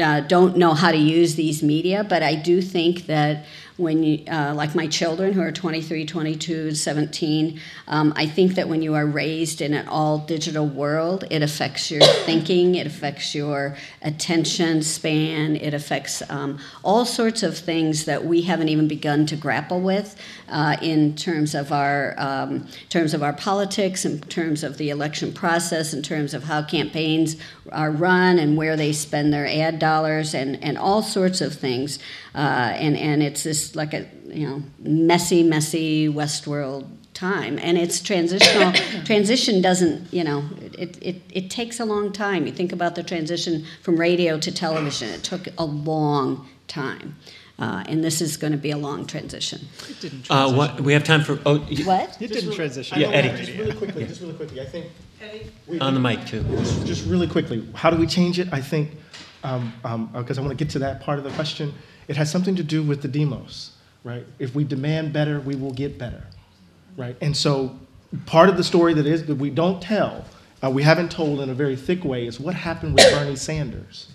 [0.00, 3.44] uh, don't know how to use these media, but I do think that
[3.76, 8.68] when you, uh, like my children who are 23, 22, 17, um, I think that
[8.68, 13.34] when you are raised in an all digital world, it affects your thinking, it affects
[13.34, 19.26] your attention span, it affects um, all sorts of things that we haven't even begun
[19.26, 20.16] to grapple with
[20.48, 25.32] uh, in terms of our um, terms of our politics, in terms of the election
[25.32, 27.36] process, in terms of how campaigns
[27.72, 31.98] are run and where they spend their ad dollars, and, and all sorts of things.
[32.34, 38.00] Uh, and and it's this like a you know messy, messy Westworld time, and it's
[38.00, 38.72] transitional.
[39.04, 40.44] transition doesn't you know
[40.76, 42.46] it, it it takes a long time.
[42.46, 47.16] You think about the transition from radio to television; it took a long time.
[47.56, 49.60] Uh, and this is going to be a long transition.
[49.88, 52.20] It didn't Uh, what, we have time for, oh, you- What?
[52.20, 52.98] It didn't transition.
[52.98, 53.44] Yeah, Eddie.
[53.44, 54.86] Just really quickly, just really quickly, I think.
[55.68, 56.42] we- on the mic too.
[56.42, 58.48] Just, just really quickly, how do we change it?
[58.50, 58.90] I think
[59.42, 61.72] because um, um, I want to get to that part of the question.
[62.08, 63.72] It has something to do with the demos,
[64.02, 64.26] right?
[64.38, 66.24] If we demand better, we will get better,
[66.96, 67.16] right?
[67.20, 67.78] And so
[68.26, 70.24] part of the story that is that we don't tell,
[70.62, 74.12] uh, we haven't told in a very thick way, is what happened with Bernie Sanders,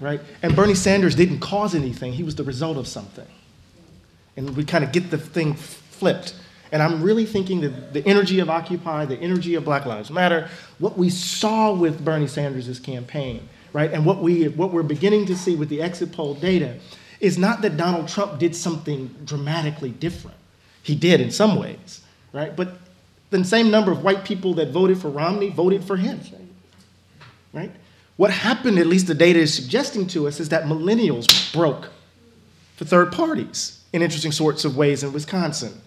[0.00, 0.20] right?
[0.42, 3.26] And Bernie Sanders didn't cause anything; he was the result of something.
[4.36, 6.34] And we kind of get the thing flipped.
[6.72, 10.48] And I'm really thinking that the energy of Occupy, the energy of Black Lives Matter,
[10.78, 15.36] what we saw with Bernie Sanders' campaign, right, and what, we, what we're beginning to
[15.36, 16.78] see with the exit poll data
[17.20, 20.36] is not that Donald Trump did something dramatically different.
[20.82, 22.02] He did in some ways,
[22.32, 22.54] right?
[22.54, 22.74] But
[23.30, 26.20] the same number of white people that voted for Romney voted for him,
[27.52, 27.72] right?
[28.16, 31.88] What happened, at least the data is suggesting to us, is that millennials broke
[32.76, 35.80] for third parties in interesting sorts of ways in Wisconsin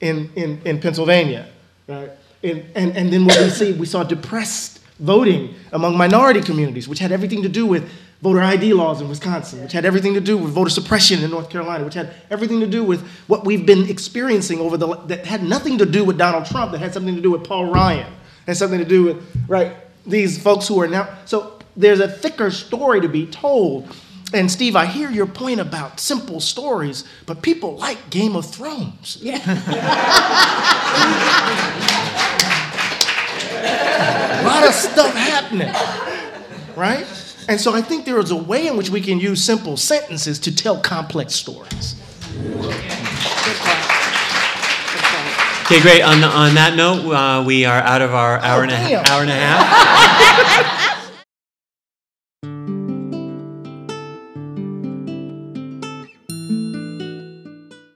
[0.00, 1.48] in, in, in Pennsylvania.
[1.88, 2.10] Right?
[2.44, 7.00] And, and, and then what we see, we saw depressed voting among minority communities, which
[7.00, 7.90] had everything to do with
[8.22, 11.50] voter ID laws in Wisconsin, which had everything to do with voter suppression in North
[11.50, 15.42] Carolina, which had everything to do with what we've been experiencing over the, that had
[15.42, 18.12] nothing to do with Donald Trump, that had something to do with Paul Ryan,
[18.46, 19.74] had something to do with, right,
[20.06, 23.92] these folks who are now, so there's a thicker story to be told
[24.34, 29.18] and Steve, I hear your point about simple stories, but people like Game of Thrones.
[29.20, 29.38] Yeah.
[34.52, 35.72] lot of stuff happening,
[36.76, 37.06] right?
[37.48, 40.38] And so I think there is a way in which we can use simple sentences
[40.40, 41.96] to tell complex stories.
[45.64, 46.02] Okay, great.
[46.02, 49.04] On, on that note, uh, we are out of our hour, Oh, and, a, damn.
[49.06, 50.78] hour and a half.